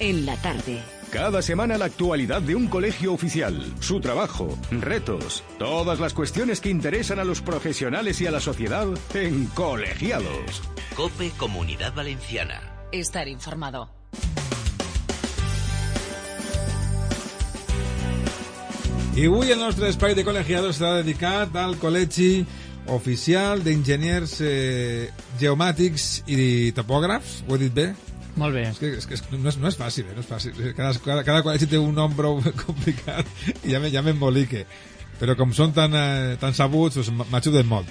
En 0.00 0.26
la 0.26 0.36
tarde. 0.36 0.80
Cada 1.10 1.42
semana 1.42 1.76
la 1.78 1.86
actualidad 1.86 2.40
de 2.42 2.54
un 2.54 2.68
colegio 2.68 3.12
oficial, 3.12 3.64
su 3.80 3.98
trabajo, 4.00 4.56
retos, 4.70 5.42
todas 5.58 5.98
las 5.98 6.14
cuestiones 6.14 6.60
que 6.60 6.68
interesan 6.68 7.18
a 7.18 7.24
los 7.24 7.40
profesionales 7.40 8.20
y 8.20 8.26
a 8.26 8.30
la 8.30 8.40
sociedad 8.40 8.86
en 9.14 9.46
Colegiados. 9.46 10.62
Cope 10.94 11.30
Comunidad 11.36 11.94
Valenciana. 11.94 12.60
Estar 12.92 13.26
informado. 13.26 13.90
I 19.16 19.26
avui 19.26 19.50
el 19.50 19.58
nostre 19.58 19.88
espai 19.90 20.12
de 20.14 20.22
col·legiados 20.22 20.76
està 20.76 20.92
dedicat 21.00 21.56
al 21.58 21.72
col·legi 21.82 22.44
oficial 22.94 23.64
d'enginyers 23.66 24.36
eh, 24.46 25.08
geomàtics 25.40 26.22
i 26.30 26.70
topògrafs. 26.76 27.40
Ho 27.48 27.56
he 27.56 27.64
dit 27.64 27.74
bé? 27.74 27.88
Molt 28.38 28.54
bé. 28.54 28.68
És 28.70 28.78
que, 28.78 28.92
és 28.98 29.08
que 29.08 29.18
no, 29.36 29.48
és, 29.50 29.58
no 29.58 29.68
és 29.70 29.78
fàcil, 29.78 30.06
eh? 30.08 30.14
no 30.16 30.22
és 30.22 30.28
fàcil. 30.28 30.54
Cada, 30.76 30.92
cada, 31.04 31.24
cada 31.26 31.42
col·legi 31.46 31.68
té 31.70 31.80
un 31.80 31.92
nom 31.96 32.14
prou 32.16 32.38
complicat 32.64 33.26
i 33.64 33.74
ja, 33.74 33.82
me, 33.82 33.90
ja 33.94 34.04
m'embolique. 34.06 34.64
Però 35.18 35.34
com 35.38 35.52
són 35.56 35.74
tan, 35.74 35.94
eh, 35.98 36.36
tan 36.40 36.54
sabuts, 36.54 37.00
doncs 37.00 37.30
m'ajuden 37.32 37.66
molt. 37.68 37.90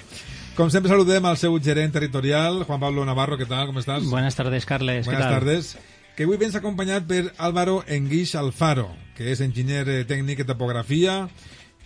Com 0.58 0.72
sempre 0.74 0.90
saludem 0.90 1.26
al 1.28 1.36
seu 1.38 1.54
gerent 1.62 1.92
territorial, 1.94 2.64
Juan 2.66 2.80
Pablo 2.82 3.04
Navarro, 3.06 3.36
què 3.38 3.46
tal, 3.46 3.68
com 3.68 3.76
estàs? 3.78 4.08
Buenas 4.10 4.34
tardes, 4.34 4.66
Carles. 4.66 5.06
Buenas 5.06 5.22
¿qué 5.22 5.28
tal? 5.28 5.38
tardes. 5.38 5.76
Que 6.16 6.26
avui 6.26 6.40
vens 6.40 6.56
acompanyat 6.58 7.04
per 7.06 7.28
Álvaro 7.36 7.84
Enguix 7.86 8.32
Alfaro, 8.34 8.88
que 9.14 9.28
és 9.30 9.44
enginyer 9.44 9.84
eh, 9.86 10.00
tècnic 10.08 10.42
en 10.42 10.48
topografia, 10.48 11.20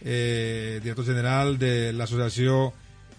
eh, 0.01 0.79
director 0.81 1.05
general 1.05 1.59
de 1.61 1.93
l'associació 1.93 2.71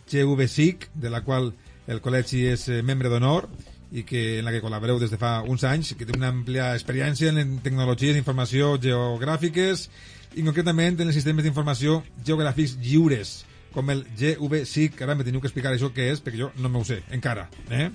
GVSIC, 0.10 0.90
de 0.96 1.12
la 1.14 1.22
qual 1.22 1.52
el 1.86 2.02
col·legi 2.02 2.48
és 2.56 2.66
eh, 2.72 2.82
membre 2.82 3.12
d'honor 3.12 3.50
i 3.94 4.04
que 4.04 4.40
en 4.40 4.48
la 4.48 4.52
que 4.52 4.62
col·laboreu 4.64 4.98
des 5.00 5.14
de 5.14 5.20
fa 5.22 5.38
uns 5.46 5.64
anys, 5.70 5.94
que 5.94 6.08
té 6.10 6.18
una 6.18 6.32
àmplia 6.34 6.72
experiència 6.74 7.30
en 7.30 7.60
tecnologies 7.64 8.18
d'informació 8.18 8.74
geogràfiques 8.82 9.88
i 10.34 10.42
concretament 10.42 10.98
en 10.98 11.12
els 11.12 11.18
sistemes 11.20 11.46
d'informació 11.46 12.02
geogràfics 12.26 12.80
lliures, 12.82 13.44
com 13.74 13.94
el 13.94 14.04
GVSIC, 14.18 14.98
que 14.98 15.06
ara 15.06 15.16
me 15.16 15.26
teniu 15.26 15.42
que 15.42 15.50
explicar 15.50 15.74
això 15.74 15.94
què 15.94 16.10
és, 16.14 16.22
perquè 16.26 16.42
jo 16.42 16.52
no 16.58 16.74
m'ho 16.74 16.84
sé, 16.88 17.04
encara. 17.14 17.48
Eh? 17.70 17.90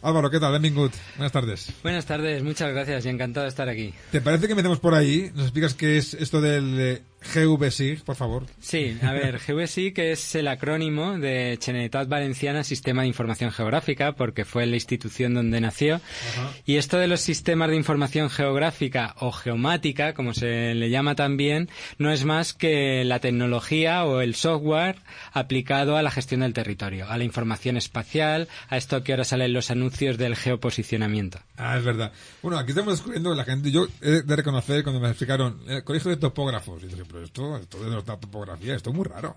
Álvaro, 0.00 0.30
¿qué 0.30 0.38
tal? 0.38 0.52
Benvingut. 0.52 0.92
Buenas 1.16 1.32
tardes. 1.32 1.72
Buenas 1.82 2.06
tardes, 2.06 2.42
muchas 2.42 2.72
gracias 2.72 3.04
y 3.04 3.08
encantado 3.08 3.44
de 3.44 3.48
estar 3.48 3.68
aquí. 3.68 3.92
¿Te 4.12 4.20
parece 4.20 4.46
que 4.46 4.52
empecemos 4.52 4.78
por 4.78 4.94
ahí? 4.94 5.32
¿Nos 5.34 5.46
explicas 5.46 5.74
qué 5.74 5.96
es 5.96 6.14
esto 6.14 6.40
del 6.40 6.80
eh, 6.80 7.02
GVSIG, 7.22 8.04
por 8.04 8.16
favor? 8.16 8.46
Sí, 8.60 8.96
a 9.02 9.12
ver, 9.12 9.38
GVSIC 9.38 9.98
es 9.98 10.34
el 10.34 10.48
acrónimo 10.48 11.18
de 11.18 11.58
Generalitat 11.60 12.08
Valenciana 12.08 12.64
Sistema 12.64 13.02
de 13.02 13.08
Información 13.08 13.50
Geográfica, 13.50 14.12
porque 14.12 14.44
fue 14.44 14.66
la 14.66 14.76
institución 14.76 15.34
donde 15.34 15.60
nació. 15.60 16.00
Y 16.64 16.76
esto 16.76 16.98
de 16.98 17.08
los 17.08 17.20
sistemas 17.20 17.70
de 17.70 17.76
información 17.76 18.30
geográfica 18.30 19.14
o 19.18 19.32
geomática, 19.32 20.14
como 20.14 20.32
se 20.32 20.74
le 20.74 20.90
llama 20.90 21.14
también, 21.14 21.68
no 21.98 22.12
es 22.12 22.24
más 22.24 22.54
que 22.54 23.04
la 23.04 23.18
tecnología 23.18 24.04
o 24.04 24.20
el 24.20 24.34
software 24.34 24.96
aplicado 25.32 25.96
a 25.96 26.02
la 26.02 26.10
gestión 26.10 26.40
del 26.40 26.52
territorio, 26.52 27.08
a 27.08 27.18
la 27.18 27.24
información 27.24 27.76
espacial, 27.76 28.48
a 28.68 28.76
esto 28.76 29.02
que 29.02 29.12
ahora 29.12 29.24
salen 29.24 29.52
los 29.52 29.70
anuncios 29.70 30.18
del 30.18 30.36
geoposicionamiento. 30.36 31.40
Ah, 31.56 31.76
es 31.76 31.84
verdad. 31.84 32.12
Bueno, 32.42 32.58
aquí 32.58 32.70
estamos 32.70 32.94
descubriendo 32.94 33.34
la 33.34 33.44
gente. 33.44 33.70
Yo 33.70 33.88
he 34.00 34.22
de 34.22 34.36
reconocer 34.36 34.82
cuando 34.82 35.00
me 35.00 35.08
explicaron 35.08 35.60
el 35.66 35.84
colegio 35.84 36.10
de 36.10 36.16
topógrafos. 36.16 36.82
Y 36.84 36.88
pero 37.10 37.24
esto, 37.24 37.56
esto 37.56 37.82
de 37.82 37.90
la 37.90 38.02
topografía, 38.02 38.74
esto 38.74 38.90
es 38.90 38.96
muy 38.96 39.04
raro. 39.06 39.36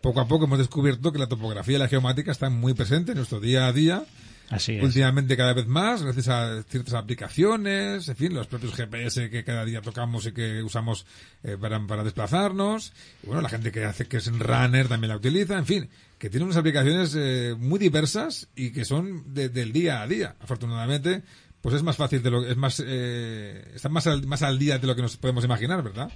Poco 0.00 0.20
a 0.20 0.28
poco 0.28 0.44
hemos 0.46 0.58
descubierto 0.58 1.12
que 1.12 1.18
la 1.18 1.28
topografía 1.28 1.76
y 1.76 1.78
la 1.78 1.88
geomática 1.88 2.32
están 2.32 2.52
muy 2.58 2.74
presentes 2.74 3.12
en 3.12 3.16
nuestro 3.18 3.40
día 3.40 3.66
a 3.66 3.72
día. 3.72 4.04
Así 4.50 4.76
es. 4.76 4.84
Últimamente 4.84 5.36
cada 5.38 5.54
vez 5.54 5.66
más, 5.66 6.02
gracias 6.02 6.28
a 6.28 6.62
ciertas 6.64 6.92
aplicaciones, 6.94 8.08
en 8.08 8.16
fin, 8.16 8.34
los 8.34 8.46
propios 8.46 8.74
GPS 8.74 9.30
que 9.30 9.42
cada 9.42 9.64
día 9.64 9.80
tocamos 9.80 10.26
y 10.26 10.32
que 10.32 10.62
usamos 10.62 11.06
eh, 11.42 11.56
para, 11.58 11.84
para 11.86 12.04
desplazarnos. 12.04 12.92
Y 13.22 13.26
bueno, 13.28 13.40
la 13.40 13.48
gente 13.48 13.72
que 13.72 13.84
hace 13.84 14.06
que 14.06 14.18
es 14.18 14.26
runner 14.38 14.86
también 14.86 15.08
la 15.10 15.16
utiliza, 15.16 15.56
en 15.56 15.64
fin, 15.66 15.88
que 16.18 16.28
tiene 16.28 16.44
unas 16.44 16.58
aplicaciones 16.58 17.14
eh, 17.16 17.54
muy 17.58 17.78
diversas 17.78 18.48
y 18.54 18.70
que 18.70 18.84
son 18.84 19.32
de- 19.32 19.48
del 19.48 19.72
día 19.72 20.02
a 20.02 20.06
día. 20.06 20.36
Afortunadamente, 20.40 21.22
pues 21.62 21.74
es 21.76 21.82
más 21.82 21.96
fácil 21.96 22.22
de 22.22 22.30
lo 22.30 22.46
es 22.46 22.56
más 22.58 22.82
eh, 22.86 23.74
más 23.88 24.06
al, 24.06 24.26
más 24.26 24.42
al 24.42 24.58
día 24.58 24.78
de 24.78 24.86
lo 24.86 24.94
que 24.94 25.00
nos 25.02 25.16
podemos 25.16 25.42
imaginar, 25.44 25.82
¿verdad? 25.82 26.10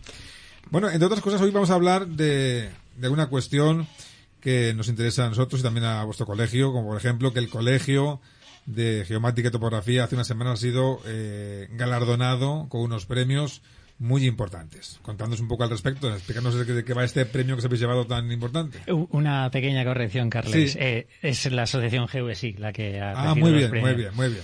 Bueno, 0.70 0.91
entre 0.91 1.06
otras 1.06 1.20
cosas, 1.22 1.41
hoy 1.41 1.50
vamos 1.50 1.70
a 1.70 1.74
hablar 1.74 2.06
de, 2.06 2.69
de 2.96 3.08
una 3.08 3.26
cuestión 3.28 3.86
que 4.41 4.72
nos 4.74 4.88
interesa 4.88 5.26
a 5.26 5.28
nosotros 5.28 5.60
y 5.60 5.64
también 5.64 5.86
a 5.86 6.04
vuestro 6.04 6.26
colegio, 6.26 6.72
como 6.72 6.88
por 6.88 6.96
ejemplo 6.98 7.32
que 7.32 7.38
el 7.41 7.48
colegio 7.48 8.20
de 8.66 9.04
geomática 9.06 9.48
y 9.48 9.50
topografía 9.50 10.04
hace 10.04 10.14
una 10.14 10.24
semana 10.24 10.52
ha 10.52 10.56
sido 10.56 11.00
eh, 11.06 11.69
galardonado 11.72 12.66
con 12.69 12.82
unos 12.82 13.06
premios 13.06 13.62
muy 13.98 14.26
importantes. 14.26 15.00
Contándonos 15.02 15.41
un 15.41 15.48
poco 15.48 15.64
al 15.64 15.70
respecto, 15.70 16.12
explicarnos 16.12 16.54
de 16.54 16.66
qué, 16.66 16.72
de 16.72 16.84
qué 16.84 16.94
va 16.94 17.02
este 17.02 17.25
premio 17.26 17.56
que 17.56 17.60
os 17.60 17.64
habéis 17.64 17.80
llevado 17.80 18.06
tan 18.06 18.30
importante. 18.30 18.78
Una 19.10 19.50
pequeña 19.50 19.84
corrección, 19.84 20.30
Carles. 20.30 20.72
Sí. 20.72 20.78
Eh, 20.80 21.08
es 21.22 21.50
la 21.50 21.62
asociación 21.62 22.06
GVSIC 22.06 22.58
la 22.60 22.72
que 22.72 23.00
ha 23.00 23.30
Ah, 23.30 23.34
muy 23.34 23.50
los 23.50 23.70
bien, 23.70 23.82
muy 23.82 23.94
bien, 23.94 24.14
muy 24.14 24.28
bien. 24.28 24.42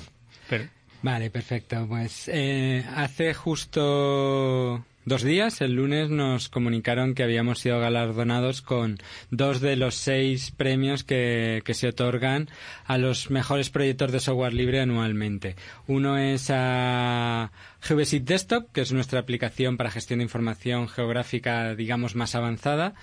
Pero- 0.48 0.64
Vale, 1.02 1.30
perfecto. 1.30 1.84
Pues 1.86 2.28
eh, 2.32 2.82
hace 2.96 3.34
justo 3.34 4.82
dos 5.04 5.22
días, 5.22 5.60
el 5.60 5.74
lunes, 5.74 6.10
nos 6.10 6.48
comunicaron 6.48 7.14
que 7.14 7.22
habíamos 7.22 7.58
sido 7.58 7.80
galardonados 7.80 8.62
con 8.62 8.98
dos 9.30 9.60
de 9.60 9.76
los 9.76 9.94
seis 9.94 10.50
premios 10.50 11.04
que, 11.04 11.62
que 11.64 11.74
se 11.74 11.88
otorgan 11.88 12.48
a 12.84 12.98
los 12.98 13.30
mejores 13.30 13.70
proyectos 13.70 14.12
de 14.12 14.20
software 14.20 14.54
libre 14.54 14.80
anualmente. 14.80 15.56
Uno 15.86 16.18
es 16.18 16.50
a 16.50 17.52
GVSIT 17.88 18.24
Desktop, 18.24 18.72
que 18.72 18.80
es 18.80 18.92
nuestra 18.92 19.20
aplicación 19.20 19.76
para 19.76 19.90
gestión 19.90 20.18
de 20.18 20.24
información 20.24 20.88
geográfica, 20.88 21.74
digamos, 21.74 22.14
más 22.14 22.34
avanzada. 22.34 22.94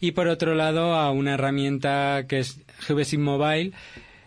Y 0.00 0.12
por 0.12 0.28
otro 0.28 0.54
lado, 0.54 0.94
a 0.94 1.10
una 1.10 1.34
herramienta 1.34 2.24
que 2.28 2.40
es 2.40 2.60
GVSIT 2.88 3.20
Mobile, 3.20 3.72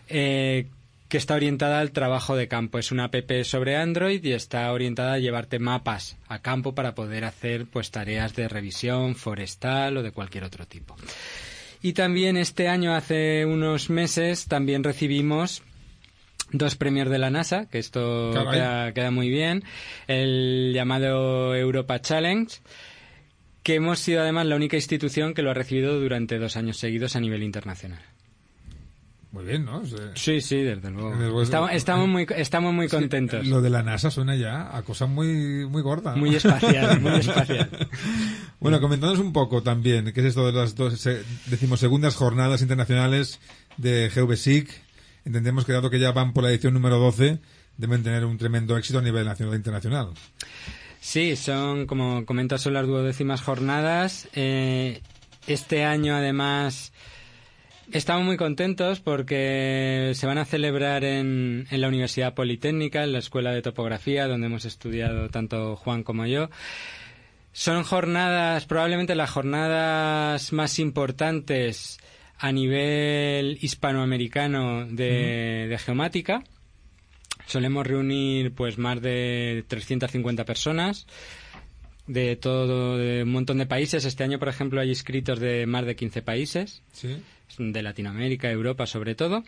eh, 0.07 0.67
que 1.09 1.17
está 1.17 1.33
orientada 1.33 1.79
al 1.79 1.91
trabajo 1.91 2.35
de 2.35 2.47
campo. 2.47 2.77
Es 2.77 2.91
una 2.91 3.05
app 3.05 3.31
sobre 3.43 3.75
Android 3.75 4.23
y 4.23 4.33
está 4.33 4.71
orientada 4.71 5.13
a 5.13 5.19
llevarte 5.19 5.57
mapas 5.57 6.17
a 6.27 6.39
campo 6.39 6.75
para 6.75 6.93
poder 6.93 7.25
hacer 7.25 7.65
pues 7.65 7.89
tareas 7.89 8.35
de 8.35 8.47
revisión 8.47 9.15
forestal 9.15 9.97
o 9.97 10.03
de 10.03 10.11
cualquier 10.11 10.43
otro 10.43 10.67
tipo. 10.67 10.95
Y 11.81 11.93
también 11.93 12.37
este 12.37 12.67
año, 12.67 12.93
hace 12.93 13.45
unos 13.45 13.89
meses, 13.89 14.45
también 14.45 14.83
recibimos 14.83 15.63
dos 16.51 16.75
premios 16.75 17.09
de 17.09 17.17
la 17.17 17.31
NASA, 17.31 17.67
que 17.69 17.79
esto 17.79 18.31
queda, 18.51 18.93
queda 18.93 19.11
muy 19.11 19.29
bien. 19.29 19.63
El 20.07 20.73
llamado 20.73 21.55
Europa 21.55 22.01
Challenge, 22.01 22.53
que 23.63 23.75
hemos 23.75 23.99
sido 23.99 24.21
además 24.21 24.45
la 24.45 24.55
única 24.55 24.77
institución 24.77 25.33
que 25.33 25.41
lo 25.41 25.49
ha 25.49 25.55
recibido 25.55 25.99
durante 25.99 26.37
dos 26.37 26.55
años 26.55 26.77
seguidos 26.77 27.15
a 27.15 27.19
nivel 27.19 27.41
internacional. 27.43 28.03
Muy 29.31 29.45
bien, 29.45 29.63
¿no? 29.63 29.83
Sí, 30.15 30.41
sí, 30.41 30.57
desde 30.57 30.89
luego. 30.89 31.11
Desde 31.11 31.23
luego. 31.25 31.43
Estamos, 31.43 31.71
estamos 31.71 32.07
muy, 32.07 32.25
estamos 32.35 32.73
muy 32.73 32.89
sí, 32.89 32.95
contentos. 32.95 33.45
lo 33.45 33.61
de 33.61 33.69
la 33.69 33.83
NASA 33.83 34.09
suena 34.09 34.35
ya 34.35 34.75
a 34.75 34.81
cosa 34.81 35.05
muy, 35.05 35.67
muy 35.67 35.83
gorda. 35.83 36.11
¿no? 36.11 36.17
Muy 36.17 36.35
espacial, 36.35 36.99
muy 37.01 37.19
espacial. 37.19 37.69
Bueno, 38.59 38.81
comentándonos 38.81 39.23
un 39.23 39.31
poco 39.31 39.61
también, 39.61 40.11
¿qué 40.13 40.19
es 40.21 40.27
esto 40.27 40.47
de 40.47 40.53
las 40.53 40.75
dos 40.75 41.05
eh, 41.05 41.23
decimosegundas 41.45 42.15
jornadas 42.15 42.63
internacionales 42.63 43.39
de 43.77 44.09
GVSIC? 44.09 44.69
Entendemos 45.25 45.63
que 45.63 45.73
dado 45.73 45.91
que 45.91 45.99
ya 45.99 46.11
van 46.11 46.33
por 46.33 46.43
la 46.43 46.49
edición 46.49 46.73
número 46.73 46.97
12, 46.97 47.37
deben 47.77 48.01
tener 48.01 48.25
un 48.25 48.37
tremendo 48.39 48.77
éxito 48.77 48.97
a 48.97 49.03
nivel 49.03 49.25
nacional 49.25 49.53
e 49.53 49.57
internacional. 49.57 50.09
Sí, 51.01 51.35
son, 51.35 51.85
como 51.85 52.25
comentas, 52.25 52.61
son 52.61 52.73
las 52.73 52.87
duodécimas 52.87 53.41
jornadas. 53.41 54.27
Eh, 54.33 55.01
este 55.47 55.85
año, 55.85 56.15
además, 56.15 56.91
estamos 57.91 58.25
muy 58.25 58.37
contentos 58.37 58.99
porque 58.99 60.11
se 60.15 60.27
van 60.27 60.37
a 60.37 60.45
celebrar 60.45 61.03
en, 61.03 61.67
en 61.69 61.81
la 61.81 61.87
Universidad 61.87 62.33
Politécnica, 62.33 63.03
en 63.03 63.13
la 63.13 63.19
Escuela 63.19 63.51
de 63.51 63.61
Topografía, 63.61 64.27
donde 64.27 64.47
hemos 64.47 64.65
estudiado 64.65 65.29
tanto 65.29 65.75
Juan 65.75 66.03
como 66.03 66.25
yo. 66.25 66.49
Son 67.51 67.83
jornadas, 67.83 68.65
probablemente 68.65 69.15
las 69.15 69.31
jornadas 69.31 70.53
más 70.53 70.79
importantes 70.79 71.99
a 72.37 72.51
nivel 72.51 73.57
hispanoamericano 73.61 74.85
de, 74.85 75.67
de 75.67 75.77
geomática. 75.77 76.43
Solemos 77.47 77.85
reunir 77.85 78.53
pues 78.53 78.77
más 78.77 79.01
de 79.01 79.65
350 79.67 80.45
personas 80.45 81.07
de 82.09 82.35
todo 82.35 82.97
de 82.97 83.23
un 83.23 83.31
montón 83.31 83.59
de 83.59 83.67
países. 83.67 84.03
Este 84.03 84.23
año, 84.23 84.39
por 84.39 84.49
ejemplo, 84.49 84.81
hay 84.81 84.89
inscritos 84.89 85.39
de 85.39 85.65
más 85.67 85.85
de 85.85 85.95
15 85.95 86.21
países, 86.23 86.81
de 87.57 87.81
Latinoamérica, 87.81 88.49
Europa 88.51 88.85
sobre 88.85 89.15
todo. 89.15 89.43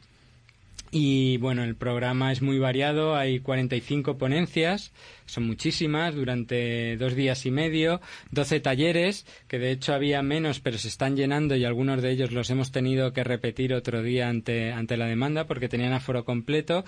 Y 0.93 1.37
bueno, 1.37 1.63
el 1.63 1.77
programa 1.77 2.33
es 2.33 2.41
muy 2.41 2.59
variado, 2.59 3.15
hay 3.15 3.39
45 3.39 4.17
ponencias, 4.17 4.91
son 5.25 5.47
muchísimas, 5.47 6.13
durante 6.13 6.97
dos 6.97 7.15
días 7.15 7.45
y 7.45 7.51
medio, 7.51 8.01
12 8.31 8.59
talleres, 8.59 9.25
que 9.47 9.57
de 9.57 9.71
hecho 9.71 9.93
había 9.93 10.21
menos, 10.21 10.59
pero 10.59 10.77
se 10.77 10.89
están 10.89 11.15
llenando 11.15 11.55
y 11.55 11.63
algunos 11.63 12.01
de 12.01 12.11
ellos 12.11 12.33
los 12.33 12.49
hemos 12.49 12.73
tenido 12.73 13.13
que 13.13 13.23
repetir 13.23 13.73
otro 13.73 14.03
día 14.03 14.27
ante, 14.27 14.73
ante 14.73 14.97
la 14.97 15.05
demanda 15.05 15.47
porque 15.47 15.69
tenían 15.69 15.93
aforo 15.93 16.25
completo. 16.25 16.83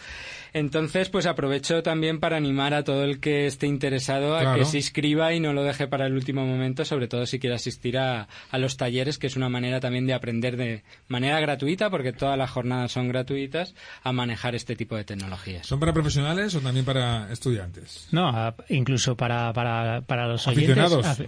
Entonces, 0.51 1.07
pues 1.07 1.25
aprovecho 1.25 1.81
también 1.81 2.19
para 2.19 2.36
animar 2.36 2.74
a 2.74 2.83
todo 2.83 3.06
el 3.06 3.21
que 3.21 3.45
esté 3.45 3.68
interesado 3.68 4.36
a 4.36 4.56
que 4.56 4.65
se 4.65 4.75
inscriba 4.77 5.33
y 5.33 5.39
no 5.39 5.53
lo 5.53 5.63
deje 5.63 5.88
para 5.88 6.07
el 6.07 6.13
último 6.13 6.45
momento, 6.45 6.83
sobre 6.83 7.07
todo 7.07 7.25
si 7.25 7.39
quiere 7.39 7.56
asistir 7.56 7.97
a, 7.97 8.27
a 8.51 8.57
los 8.57 8.75
talleres, 8.75 9.18
que 9.18 9.27
es 9.27 9.38
una 9.38 9.47
manera 9.47 9.79
también 9.79 10.06
de 10.06 10.13
aprender 10.13 10.57
de 10.57 10.83
manera 11.07 11.39
gratuita, 11.39 11.89
porque 11.89 12.12
todas 12.12 12.38
las 12.38 12.51
jornadas 12.51 12.91
son 12.91 13.07
gratuitas, 13.07 13.72
a 14.03 14.11
manejar 14.11 14.55
este 14.55 14.75
tipo 14.75 14.95
de 14.95 15.03
tecnologías. 15.03 15.65
¿Son 15.65 15.79
para 15.79 15.93
profesionales 15.93 16.55
o 16.55 16.61
también 16.61 16.85
para 16.85 17.31
estudiantes? 17.31 18.07
No, 18.11 18.53
incluso 18.69 19.15
para, 19.15 19.53
para, 19.53 20.01
para 20.01 20.27
los 20.27 20.47
oyentes, 20.47 20.77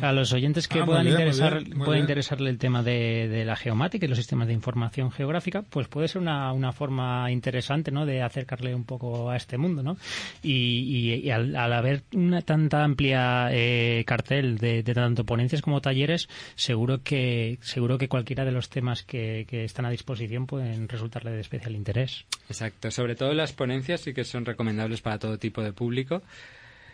a, 0.01 0.11
los 0.11 0.33
oyentes 0.33 0.67
que 0.67 0.79
ah, 0.79 0.85
puedan, 0.85 1.07
interesar, 1.07 1.63
interesarle 1.97 2.49
el 2.49 2.57
tema 2.57 2.83
de, 2.83 3.27
de, 3.27 3.45
la 3.45 3.55
geomática 3.55 4.05
y 4.05 4.09
los 4.09 4.17
sistemas 4.17 4.47
de 4.47 4.53
información 4.53 5.11
geográfica, 5.11 5.63
pues 5.63 5.87
puede 5.87 6.07
ser 6.07 6.21
una, 6.21 6.51
una 6.53 6.71
forma 6.71 7.31
interesante 7.31 7.91
¿no? 7.91 8.05
de 8.05 8.21
acercarle 8.21 8.75
un 8.75 8.83
poco 8.83 9.29
a 9.29 9.37
este 9.37 9.57
mundo. 9.57 9.83
¿no? 9.83 9.97
Y, 10.43 11.21
y, 11.23 11.31
al, 11.31 11.55
haber 11.55 12.03
una 12.13 12.41
tanta 12.41 12.83
amplia 12.83 13.49
eh, 13.51 14.03
cartel 14.05 14.57
de, 14.57 14.83
de, 14.83 14.93
tanto 14.93 15.25
ponencias 15.25 15.61
como 15.61 15.81
talleres, 15.81 16.29
seguro 16.55 17.01
que, 17.03 17.59
seguro 17.61 17.97
que 17.97 18.09
cualquiera 18.09 18.45
de 18.45 18.51
los 18.51 18.69
temas 18.69 19.03
que, 19.03 19.45
que 19.47 19.63
están 19.63 19.85
a 19.85 19.89
disposición 19.89 20.47
pueden 20.47 20.87
resultarle 20.87 21.31
de 21.31 21.41
especial 21.41 21.75
interés. 21.75 22.25
Exacto, 22.49 22.91
sobre 22.91 23.15
todo 23.15 23.33
las 23.33 23.53
ponencias 23.53 24.01
sí 24.01 24.13
que 24.13 24.23
son 24.23 24.45
recomendables 24.45 25.01
para 25.01 25.19
todo 25.19 25.37
tipo 25.37 25.63
de 25.63 25.73
público. 25.73 26.21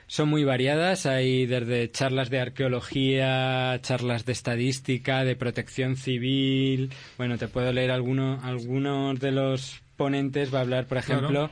Son 0.08 0.28
muy 0.28 0.44
variadas, 0.44 1.06
hay 1.06 1.46
desde 1.46 1.90
charlas 1.90 2.30
de 2.30 2.42
arqueología, 2.42 3.80
charlas 3.82 4.26
de 4.26 4.34
estadística, 4.34 5.24
de 5.24 5.38
protección 5.38 5.96
civil. 5.96 6.92
Bueno, 7.18 7.38
te 7.38 7.48
puedo 7.48 7.72
leer 7.72 7.92
alguno, 7.92 8.42
algunos 8.44 9.20
de 9.22 9.32
los 9.32 9.82
ponentes. 9.96 10.54
Va 10.54 10.58
a 10.58 10.62
hablar, 10.64 10.86
por 10.88 10.98
ejemplo, 10.98 11.50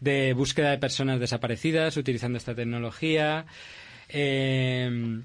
de 0.00 0.32
búsqueda 0.32 0.70
de 0.70 0.78
personas 0.78 1.20
desaparecidas 1.20 1.98
utilizando 1.98 2.38
esta 2.38 2.54
tecnología. 2.54 3.44
Eh, 4.08 5.20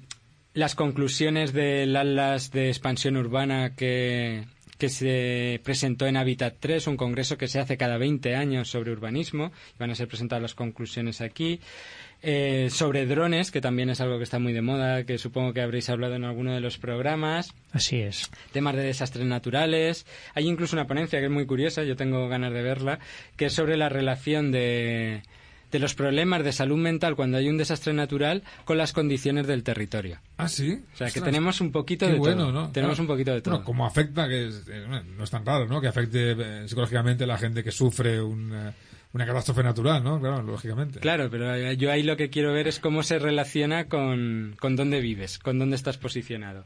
las 0.52 0.74
conclusiones 0.74 1.52
del 1.52 1.96
Atlas 1.96 2.52
de 2.52 2.68
expansión 2.68 3.16
urbana 3.16 3.74
que, 3.74 4.44
que 4.78 4.88
se 4.88 5.60
presentó 5.62 6.06
en 6.06 6.16
Habitat 6.16 6.56
3, 6.60 6.86
un 6.86 6.96
congreso 6.96 7.36
que 7.36 7.48
se 7.48 7.60
hace 7.60 7.76
cada 7.76 7.98
20 7.98 8.34
años 8.36 8.68
sobre 8.68 8.92
urbanismo. 8.92 9.52
Van 9.78 9.90
a 9.90 9.94
ser 9.94 10.08
presentadas 10.08 10.42
las 10.42 10.54
conclusiones 10.54 11.20
aquí. 11.20 11.60
Eh, 12.26 12.68
sobre 12.70 13.04
drones, 13.04 13.50
que 13.50 13.60
también 13.60 13.90
es 13.90 14.00
algo 14.00 14.16
que 14.16 14.24
está 14.24 14.38
muy 14.38 14.54
de 14.54 14.62
moda, 14.62 15.04
que 15.04 15.18
supongo 15.18 15.52
que 15.52 15.60
habréis 15.60 15.90
hablado 15.90 16.14
en 16.14 16.24
alguno 16.24 16.54
de 16.54 16.60
los 16.60 16.78
programas. 16.78 17.52
Así 17.70 18.00
es. 18.00 18.30
Temas 18.50 18.74
de 18.76 18.82
desastres 18.82 19.26
naturales. 19.26 20.06
Hay 20.34 20.48
incluso 20.48 20.74
una 20.74 20.86
ponencia 20.86 21.18
que 21.18 21.26
es 21.26 21.30
muy 21.30 21.44
curiosa, 21.44 21.82
yo 21.82 21.96
tengo 21.96 22.26
ganas 22.28 22.54
de 22.54 22.62
verla, 22.62 22.98
que 23.36 23.46
es 23.46 23.52
sobre 23.52 23.76
la 23.76 23.90
relación 23.90 24.52
de, 24.52 25.20
de 25.74 25.80
los 25.80 25.96
problemas 25.96 26.44
de 26.44 26.52
salud 26.52 26.76
mental 26.76 27.16
cuando 27.16 27.36
hay 27.36 27.48
un 27.48 27.58
desastre 27.58 27.92
natural 27.92 28.44
con 28.64 28.78
las 28.78 28.92
condiciones 28.92 29.48
del 29.48 29.64
territorio. 29.64 30.20
Ah, 30.36 30.48
sí. 30.48 30.80
O 30.94 30.96
sea, 30.96 31.10
que 31.10 31.20
tenemos 31.20 31.60
un 31.60 31.72
poquito 31.72 32.06
de 32.06 32.14
bueno, 32.16 32.44
todo. 32.44 32.52
¿no? 32.52 32.70
Tenemos 32.70 32.96
un 33.00 33.08
poquito 33.08 33.32
de 33.32 33.40
todo. 33.40 33.54
Bueno, 33.54 33.66
como 33.66 33.84
afecta, 33.84 34.28
que 34.28 34.50
eh, 34.68 35.02
no 35.16 35.24
es 35.24 35.30
tan 35.30 35.44
raro, 35.44 35.66
¿no? 35.66 35.80
Que 35.80 35.88
afecte 35.88 36.36
eh, 36.38 36.68
psicológicamente 36.68 37.24
a 37.24 37.26
la 37.26 37.38
gente 37.38 37.64
que 37.64 37.72
sufre 37.72 38.22
un 38.22 38.52
una 39.14 39.26
catástrofe 39.26 39.62
natural, 39.62 40.02
¿no? 40.02 40.18
Claro, 40.18 40.42
lógicamente. 40.42 40.98
Claro, 40.98 41.30
pero 41.30 41.72
yo 41.72 41.92
ahí 41.92 42.02
lo 42.02 42.16
que 42.16 42.30
quiero 42.30 42.52
ver 42.52 42.66
es 42.66 42.80
cómo 42.80 43.04
se 43.04 43.20
relaciona 43.20 43.84
con, 43.86 44.56
con 44.58 44.74
dónde 44.74 45.00
vives, 45.00 45.38
con 45.38 45.60
dónde 45.60 45.76
estás 45.76 45.98
posicionado. 45.98 46.64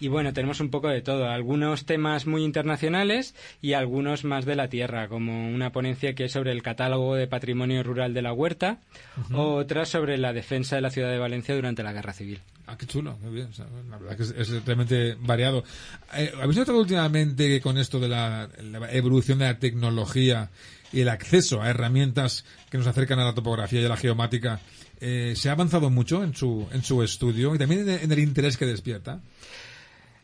Y 0.00 0.08
bueno, 0.08 0.32
tenemos 0.32 0.60
un 0.60 0.70
poco 0.70 0.88
de 0.88 1.02
todo, 1.02 1.28
algunos 1.28 1.84
temas 1.84 2.26
muy 2.26 2.42
internacionales 2.42 3.34
y 3.60 3.74
algunos 3.74 4.24
más 4.24 4.46
de 4.46 4.56
la 4.56 4.68
tierra, 4.68 5.08
como 5.08 5.50
una 5.50 5.72
ponencia 5.72 6.14
que 6.14 6.24
es 6.24 6.32
sobre 6.32 6.52
el 6.52 6.62
catálogo 6.62 7.16
de 7.16 7.26
patrimonio 7.26 7.82
rural 7.82 8.14
de 8.14 8.22
la 8.22 8.32
huerta, 8.32 8.78
o 9.34 9.56
otra 9.56 9.84
sobre 9.84 10.16
la 10.16 10.32
defensa 10.32 10.76
de 10.76 10.82
la 10.82 10.90
ciudad 10.90 11.10
de 11.10 11.18
Valencia 11.18 11.54
durante 11.54 11.82
la 11.82 11.92
guerra 11.92 12.14
civil. 12.14 12.40
Ah, 12.66 12.78
qué 12.78 12.86
chulo, 12.86 13.18
muy 13.20 13.32
bien. 13.34 13.48
la 13.90 13.98
verdad 13.98 14.16
que 14.16 14.22
es, 14.22 14.64
realmente 14.64 15.16
variado. 15.20 15.64
Eh, 16.14 16.32
¿Habéis 16.40 16.56
notado 16.56 16.78
últimamente 16.78 17.46
que 17.46 17.60
con 17.60 17.76
esto 17.76 18.00
de 18.00 18.08
la 18.08 18.48
evolución 18.90 19.40
de 19.40 19.44
la 19.46 19.58
tecnología 19.58 20.48
y 20.92 21.00
el 21.00 21.08
acceso 21.08 21.62
a 21.62 21.70
herramientas 21.70 22.44
que 22.70 22.78
nos 22.78 22.86
acercan 22.86 23.18
a 23.18 23.24
la 23.24 23.34
topografía 23.34 23.80
y 23.80 23.84
a 23.84 23.88
la 23.88 23.96
geomática, 23.96 24.60
eh, 25.00 25.34
¿se 25.36 25.48
ha 25.48 25.52
avanzado 25.52 25.90
mucho 25.90 26.22
en 26.22 26.34
su, 26.34 26.68
en 26.72 26.82
su 26.82 27.02
estudio 27.02 27.54
y 27.54 27.58
también 27.58 27.88
en 27.88 28.12
el 28.12 28.18
interés 28.18 28.56
que 28.56 28.66
despierta? 28.66 29.20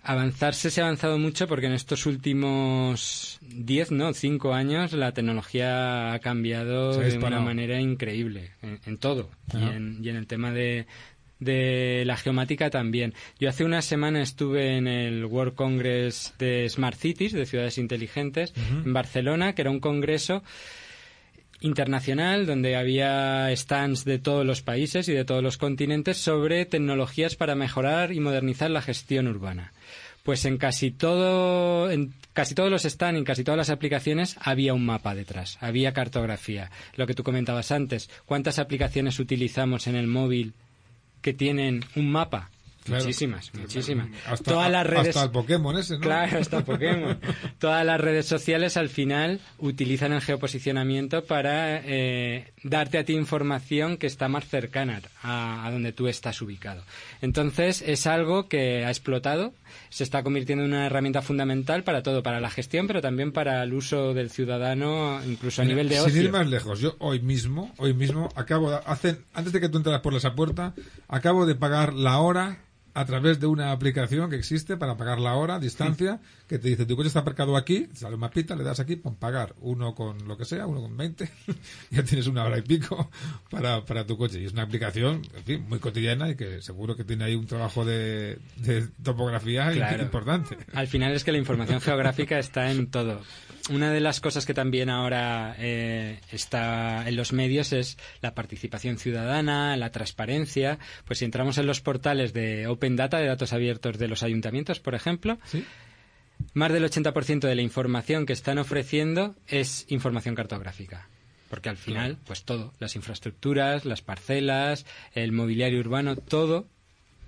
Avanzarse 0.02 0.70
se 0.70 0.80
ha 0.80 0.84
avanzado 0.84 1.18
mucho 1.18 1.48
porque 1.48 1.66
en 1.66 1.72
estos 1.72 2.06
últimos 2.06 3.40
10, 3.42 3.90
no, 3.90 4.14
5 4.14 4.54
años 4.54 4.92
la 4.92 5.10
tecnología 5.10 6.12
ha 6.12 6.20
cambiado 6.20 6.96
de 6.96 7.18
una 7.18 7.40
manera 7.40 7.80
increíble 7.80 8.52
en, 8.62 8.98
todo. 8.98 9.30
y 9.52 9.64
en, 9.64 9.98
y 10.00 10.08
en, 10.08 10.14
el 10.14 10.28
tema 10.28 10.52
de, 10.52 10.86
de 11.38 12.04
la 12.06 12.16
geomática 12.16 12.70
también. 12.70 13.14
Yo 13.38 13.48
hace 13.48 13.64
una 13.64 13.82
semana 13.82 14.22
estuve 14.22 14.76
en 14.76 14.86
el 14.86 15.24
World 15.24 15.54
Congress 15.54 16.34
de 16.38 16.68
Smart 16.68 16.96
Cities, 16.96 17.32
de 17.32 17.46
ciudades 17.46 17.78
inteligentes, 17.78 18.54
en 18.56 18.92
Barcelona, 18.92 19.54
que 19.54 19.62
era 19.62 19.70
un 19.70 19.80
congreso 19.80 20.42
internacional 21.60 22.46
donde 22.46 22.76
había 22.76 23.54
stands 23.54 24.04
de 24.04 24.18
todos 24.18 24.44
los 24.44 24.62
países 24.62 25.08
y 25.08 25.12
de 25.12 25.24
todos 25.24 25.42
los 25.42 25.56
continentes 25.56 26.18
sobre 26.18 26.66
tecnologías 26.66 27.34
para 27.36 27.54
mejorar 27.54 28.12
y 28.12 28.20
modernizar 28.20 28.70
la 28.70 28.82
gestión 28.82 29.26
urbana. 29.26 29.72
Pues 30.22 30.44
en 30.44 30.58
casi 30.58 30.90
todo, 30.90 31.88
en 31.90 32.12
casi 32.32 32.54
todos 32.54 32.70
los 32.70 32.82
stands, 32.82 33.18
en 33.18 33.24
casi 33.24 33.44
todas 33.44 33.58
las 33.58 33.70
aplicaciones 33.70 34.36
había 34.40 34.74
un 34.74 34.84
mapa 34.84 35.14
detrás, 35.14 35.56
había 35.60 35.92
cartografía. 35.92 36.70
Lo 36.96 37.06
que 37.06 37.14
tú 37.14 37.22
comentabas 37.22 37.70
antes, 37.70 38.10
¿cuántas 38.24 38.58
aplicaciones 38.58 39.20
utilizamos 39.20 39.86
en 39.86 39.94
el 39.94 40.08
móvil 40.08 40.52
que 41.26 41.34
tienen 41.34 41.84
un 41.96 42.12
mapa. 42.12 42.50
Muchísimas, 42.88 43.52
muchísimas. 43.54 44.08
Hasta, 44.26 44.52
Todas 44.52 44.70
las 44.70 44.86
redes... 44.86 45.08
hasta 45.08 45.24
el 45.24 45.30
Pokémon 45.30 45.76
ese, 45.76 45.94
¿no? 45.94 46.00
Claro, 46.00 46.38
hasta 46.38 46.64
Pokémon. 46.64 47.18
Todas 47.58 47.84
las 47.84 48.00
redes 48.00 48.26
sociales 48.26 48.76
al 48.76 48.88
final 48.88 49.40
utilizan 49.58 50.12
el 50.12 50.20
geoposicionamiento 50.20 51.24
para 51.24 51.80
eh, 51.84 52.52
darte 52.62 52.98
a 52.98 53.04
ti 53.04 53.14
información 53.14 53.96
que 53.96 54.06
está 54.06 54.28
más 54.28 54.46
cercana 54.46 55.00
a, 55.22 55.68
donde 55.70 55.92
tú 55.92 56.08
estás 56.08 56.40
ubicado. 56.42 56.82
Entonces 57.20 57.82
es 57.86 58.06
algo 58.06 58.48
que 58.48 58.84
ha 58.84 58.88
explotado, 58.88 59.52
se 59.88 60.04
está 60.04 60.22
convirtiendo 60.22 60.64
en 60.64 60.70
una 60.70 60.86
herramienta 60.86 61.22
fundamental 61.22 61.84
para 61.84 62.02
todo, 62.02 62.22
para 62.22 62.40
la 62.40 62.50
gestión, 62.50 62.86
pero 62.86 63.00
también 63.00 63.32
para 63.32 63.62
el 63.62 63.72
uso 63.74 64.14
del 64.14 64.30
ciudadano, 64.30 65.20
incluso 65.26 65.62
a 65.62 65.64
nivel 65.64 65.88
de 65.88 66.00
ocio. 66.00 66.12
Sin 66.12 66.22
ir 66.24 66.32
más 66.32 66.48
lejos, 66.48 66.80
yo 66.80 66.96
hoy 66.98 67.20
mismo, 67.20 67.72
hoy 67.78 67.94
mismo 67.94 68.28
acabo 68.34 68.70
de, 68.70 68.78
hace, 68.86 69.18
antes 69.34 69.52
de 69.52 69.60
que 69.60 69.68
tú 69.68 69.78
entras 69.78 70.00
por 70.00 70.14
esa 70.14 70.34
puerta, 70.34 70.74
acabo 71.08 71.46
de 71.46 71.54
pagar 71.54 71.94
la 71.94 72.18
hora 72.18 72.58
a 72.96 73.04
través 73.04 73.38
de 73.40 73.46
una 73.46 73.72
aplicación 73.72 74.30
que 74.30 74.36
existe 74.36 74.78
para 74.78 74.96
pagar 74.96 75.18
la 75.18 75.34
hora, 75.34 75.58
distancia, 75.58 76.18
que 76.48 76.58
te 76.58 76.68
dice 76.68 76.86
tu 76.86 76.96
coche 76.96 77.08
está 77.08 77.20
aparcado 77.20 77.54
aquí, 77.54 77.88
sale 77.92 78.14
un 78.14 78.20
mapita, 78.20 78.56
le 78.56 78.64
das 78.64 78.80
aquí, 78.80 78.96
pon 78.96 79.16
pagar, 79.16 79.54
uno 79.60 79.94
con 79.94 80.26
lo 80.26 80.38
que 80.38 80.46
sea, 80.46 80.66
uno 80.66 80.80
con 80.80 80.96
20, 80.96 81.30
ya 81.90 82.02
tienes 82.04 82.26
una 82.26 82.44
hora 82.44 82.56
y 82.56 82.62
pico 82.62 83.10
para, 83.50 83.84
para 83.84 84.06
tu 84.06 84.16
coche. 84.16 84.40
Y 84.40 84.46
es 84.46 84.54
una 84.54 84.62
aplicación, 84.62 85.20
en 85.36 85.44
fin, 85.44 85.66
muy 85.68 85.78
cotidiana 85.78 86.30
y 86.30 86.36
que 86.36 86.62
seguro 86.62 86.96
que 86.96 87.04
tiene 87.04 87.24
ahí 87.24 87.34
un 87.34 87.46
trabajo 87.46 87.84
de, 87.84 88.38
de 88.56 88.88
topografía 89.02 89.74
importante. 90.00 90.56
Al 90.72 90.86
final 90.86 91.12
es 91.12 91.22
que 91.22 91.32
la 91.32 91.38
información 91.38 91.82
geográfica 91.82 92.38
está 92.38 92.70
en 92.70 92.90
todo 92.90 93.20
una 93.70 93.92
de 93.92 94.00
las 94.00 94.20
cosas 94.20 94.46
que 94.46 94.54
también 94.54 94.90
ahora 94.90 95.56
eh, 95.58 96.20
está 96.30 97.08
en 97.08 97.16
los 97.16 97.32
medios 97.32 97.72
es 97.72 97.98
la 98.20 98.34
participación 98.34 98.98
ciudadana, 98.98 99.76
la 99.76 99.90
transparencia. 99.90 100.78
Pues 101.04 101.18
si 101.18 101.24
entramos 101.24 101.58
en 101.58 101.66
los 101.66 101.80
portales 101.80 102.32
de 102.32 102.66
Open 102.68 102.85
Data, 102.94 103.18
de 103.18 103.26
datos 103.26 103.52
abiertos 103.52 103.98
de 103.98 104.06
los 104.06 104.22
ayuntamientos, 104.22 104.78
por 104.78 104.94
ejemplo, 104.94 105.38
más 106.54 106.72
del 106.72 106.84
80% 106.84 107.40
de 107.40 107.54
la 107.54 107.62
información 107.62 108.26
que 108.26 108.32
están 108.32 108.58
ofreciendo 108.58 109.34
es 109.48 109.86
información 109.88 110.34
cartográfica. 110.36 111.08
Porque 111.50 111.68
al 111.68 111.76
final, 111.76 112.18
pues 112.26 112.44
todo, 112.44 112.72
las 112.78 112.96
infraestructuras, 112.96 113.84
las 113.84 114.02
parcelas, 114.02 114.84
el 115.14 115.32
mobiliario 115.32 115.80
urbano, 115.80 116.16
todo 116.16 116.66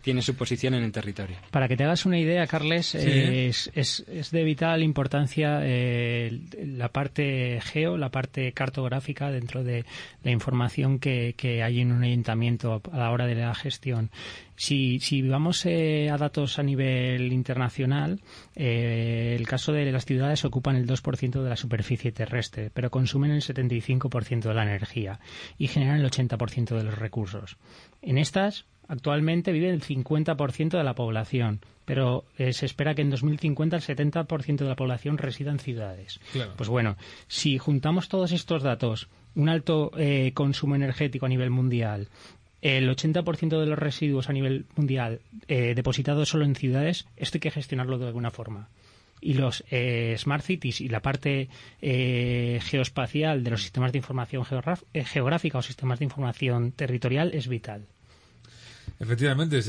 tiene 0.08 0.22
su 0.22 0.34
posición 0.36 0.72
en 0.72 0.84
el 0.84 0.90
territorio. 0.90 1.36
Para 1.50 1.68
que 1.68 1.76
te 1.76 1.84
hagas 1.84 2.06
una 2.06 2.18
idea, 2.18 2.46
Carles, 2.46 2.94
es, 2.94 3.70
es, 3.74 4.30
de 4.30 4.42
vital 4.42 4.82
importancia 4.82 5.60
eh, 5.62 6.40
la 6.64 6.88
parte 6.88 7.60
geo, 7.62 7.98
la 7.98 8.08
parte 8.08 8.52
cartográfica 8.52 9.30
dentro 9.30 9.62
de 9.62 9.84
la 10.22 10.30
información 10.30 10.98
que, 10.98 11.34
que 11.36 11.62
hay 11.62 11.80
en 11.80 11.92
un 11.92 12.04
ayuntamiento 12.04 12.80
a 12.90 12.96
la 12.96 13.10
hora 13.10 13.26
de 13.26 13.34
la 13.34 13.54
gestión. 13.54 14.10
Si, 14.56 14.98
si 15.00 15.20
vamos 15.20 15.66
eh, 15.66 16.08
a 16.10 16.16
datos 16.16 16.58
a 16.58 16.62
nivel 16.62 17.30
internacional, 17.30 18.22
eh, 18.56 19.36
el 19.38 19.46
caso 19.46 19.72
de 19.72 19.92
las 19.92 20.06
ciudades 20.06 20.42
ocupan 20.46 20.76
el 20.76 20.86
2% 20.86 21.42
de 21.42 21.50
la 21.50 21.56
superficie 21.56 22.12
terrestre, 22.12 22.70
pero 22.72 22.90
consumen 22.90 23.30
el 23.30 23.42
75% 23.42 24.48
de 24.48 24.54
la 24.54 24.62
energía 24.62 25.20
y 25.58 25.68
generan 25.68 26.00
el 26.00 26.10
80% 26.10 26.78
de 26.78 26.82
los 26.82 26.98
recursos. 26.98 27.58
En 28.00 28.16
estas, 28.16 28.64
actualmente 28.88 29.52
vive 29.52 29.70
el 29.70 29.82
50% 29.82 30.76
de 30.76 30.84
la 30.84 30.94
población, 30.94 31.60
pero 31.84 32.24
eh, 32.36 32.52
se 32.52 32.66
espera 32.66 32.94
que 32.94 33.02
en 33.02 33.10
2050 33.10 33.76
el 33.76 33.82
70% 33.82 34.56
de 34.56 34.68
la 34.68 34.76
población 34.76 35.18
resida 35.18 35.52
en 35.52 35.60
ciudades. 35.60 36.20
Pues 36.56 36.68
bueno, 36.68 36.96
si 37.28 37.58
juntamos 37.58 38.08
todos 38.08 38.32
estos 38.32 38.62
datos, 38.62 39.08
un 39.34 39.48
alto 39.48 39.92
consumo 40.34 40.74
energético 40.74 41.26
a 41.26 41.28
nivel 41.28 41.50
mundial, 41.50 42.08
el 42.60 42.88
80% 42.88 43.60
de 43.60 43.66
los 43.66 43.78
residuos 43.78 44.28
a 44.28 44.32
nivel 44.32 44.66
mundial 44.74 45.20
eh, 45.46 45.74
depositados 45.74 46.28
solo 46.28 46.44
en 46.44 46.56
ciudades, 46.56 47.06
esto 47.16 47.36
hay 47.36 47.40
que 47.40 47.50
gestionarlo 47.50 47.98
de 47.98 48.06
alguna 48.06 48.30
forma. 48.30 48.68
Y 49.20 49.34
los 49.34 49.64
eh, 49.70 50.14
smart 50.16 50.44
cities 50.44 50.80
y 50.80 50.88
la 50.88 51.02
parte 51.02 51.48
eh, 51.82 52.60
geoespacial 52.62 53.42
de 53.42 53.50
los 53.50 53.62
sistemas 53.62 53.92
de 53.92 53.98
información 53.98 54.44
geográfica 54.44 55.58
o 55.58 55.62
sistemas 55.62 55.98
de 55.98 56.04
información 56.04 56.72
territorial 56.72 57.32
es 57.34 57.48
vital. 57.48 57.86
Efectivamente, 59.00 59.62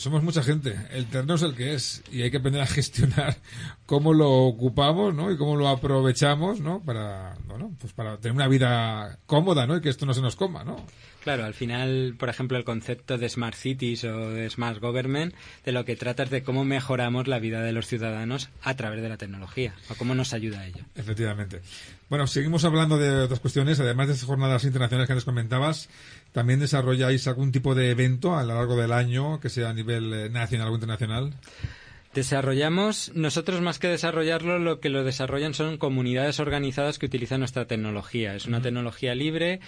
somos 0.00 0.22
mucha 0.24 0.42
gente. 0.42 0.76
El 0.90 1.06
terreno 1.06 1.34
es 1.34 1.42
el 1.42 1.54
que 1.54 1.74
es 1.74 2.02
y 2.10 2.22
hay 2.22 2.30
que 2.30 2.38
aprender 2.38 2.60
a 2.60 2.66
gestionar 2.66 3.36
cómo 3.86 4.12
lo 4.12 4.30
ocupamos, 4.32 5.14
¿no? 5.14 5.30
Y 5.30 5.36
cómo 5.36 5.56
lo 5.56 5.68
aprovechamos, 5.68 6.60
¿no? 6.60 6.82
Para, 6.82 7.36
bueno, 7.46 7.72
pues 7.80 7.92
para 7.92 8.18
tener 8.18 8.34
una 8.34 8.48
vida 8.48 9.18
cómoda, 9.26 9.66
¿no? 9.66 9.76
Y 9.76 9.80
que 9.80 9.90
esto 9.90 10.06
no 10.06 10.14
se 10.14 10.22
nos 10.22 10.34
coma, 10.34 10.64
¿no? 10.64 10.84
Claro, 11.22 11.44
al 11.44 11.54
final, 11.54 12.16
por 12.18 12.28
ejemplo, 12.28 12.58
el 12.58 12.64
concepto 12.64 13.16
de 13.16 13.30
Smart 13.30 13.56
Cities 13.56 14.04
o 14.04 14.30
de 14.30 14.50
Smart 14.50 14.78
Government, 14.78 15.34
de 15.64 15.72
lo 15.72 15.86
que 15.86 15.96
trata 15.96 16.24
es 16.24 16.30
de 16.30 16.42
cómo 16.42 16.66
mejoramos 16.66 17.28
la 17.28 17.38
vida 17.38 17.62
de 17.62 17.72
los 17.72 17.86
ciudadanos 17.86 18.50
a 18.62 18.76
través 18.76 19.00
de 19.00 19.08
la 19.08 19.16
tecnología, 19.16 19.74
o 19.88 19.94
cómo 19.94 20.14
nos 20.14 20.34
ayuda 20.34 20.60
a 20.60 20.66
ello. 20.66 20.84
Efectivamente. 20.94 21.62
Bueno, 22.10 22.26
seguimos 22.26 22.64
hablando 22.64 22.98
de 22.98 23.22
otras 23.22 23.40
cuestiones. 23.40 23.80
Además 23.80 24.08
de 24.08 24.12
esas 24.14 24.26
jornadas 24.26 24.64
internacionales 24.64 25.08
que 25.08 25.14
nos 25.14 25.24
comentabas, 25.24 25.88
¿también 26.34 26.58
desarrolláis 26.58 27.28
algún 27.28 27.52
tipo 27.52 27.76
de 27.76 27.90
evento 27.90 28.36
a 28.36 28.42
lo 28.42 28.56
largo 28.56 28.76
del 28.76 28.90
año, 28.90 29.38
que 29.38 29.48
sea 29.48 29.70
a 29.70 29.72
nivel 29.72 30.12
eh, 30.12 30.28
nacional 30.28 30.68
o 30.68 30.74
internacional? 30.74 31.32
Desarrollamos, 32.12 33.12
nosotros 33.14 33.60
más 33.60 33.78
que 33.78 33.86
desarrollarlo, 33.86 34.58
lo 34.58 34.80
que 34.80 34.88
lo 34.88 35.04
desarrollan 35.04 35.54
son 35.54 35.78
comunidades 35.78 36.40
organizadas 36.40 36.98
que 36.98 37.06
utilizan 37.06 37.38
nuestra 37.38 37.66
tecnología. 37.66 38.34
Es 38.34 38.46
una 38.46 38.60
tecnología 38.60 39.14
libre 39.14 39.60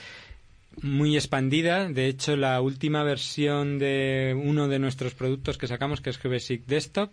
muy 0.82 1.14
expandida. 1.14 1.88
De 1.88 2.08
hecho, 2.08 2.36
la 2.36 2.60
última 2.60 3.04
versión 3.04 3.78
de 3.78 4.36
uno 4.36 4.66
de 4.66 4.80
nuestros 4.80 5.14
productos 5.14 5.58
que 5.58 5.68
sacamos, 5.68 6.00
que 6.00 6.10
es 6.10 6.20
GBSIC 6.20 6.66
Desktop, 6.66 7.12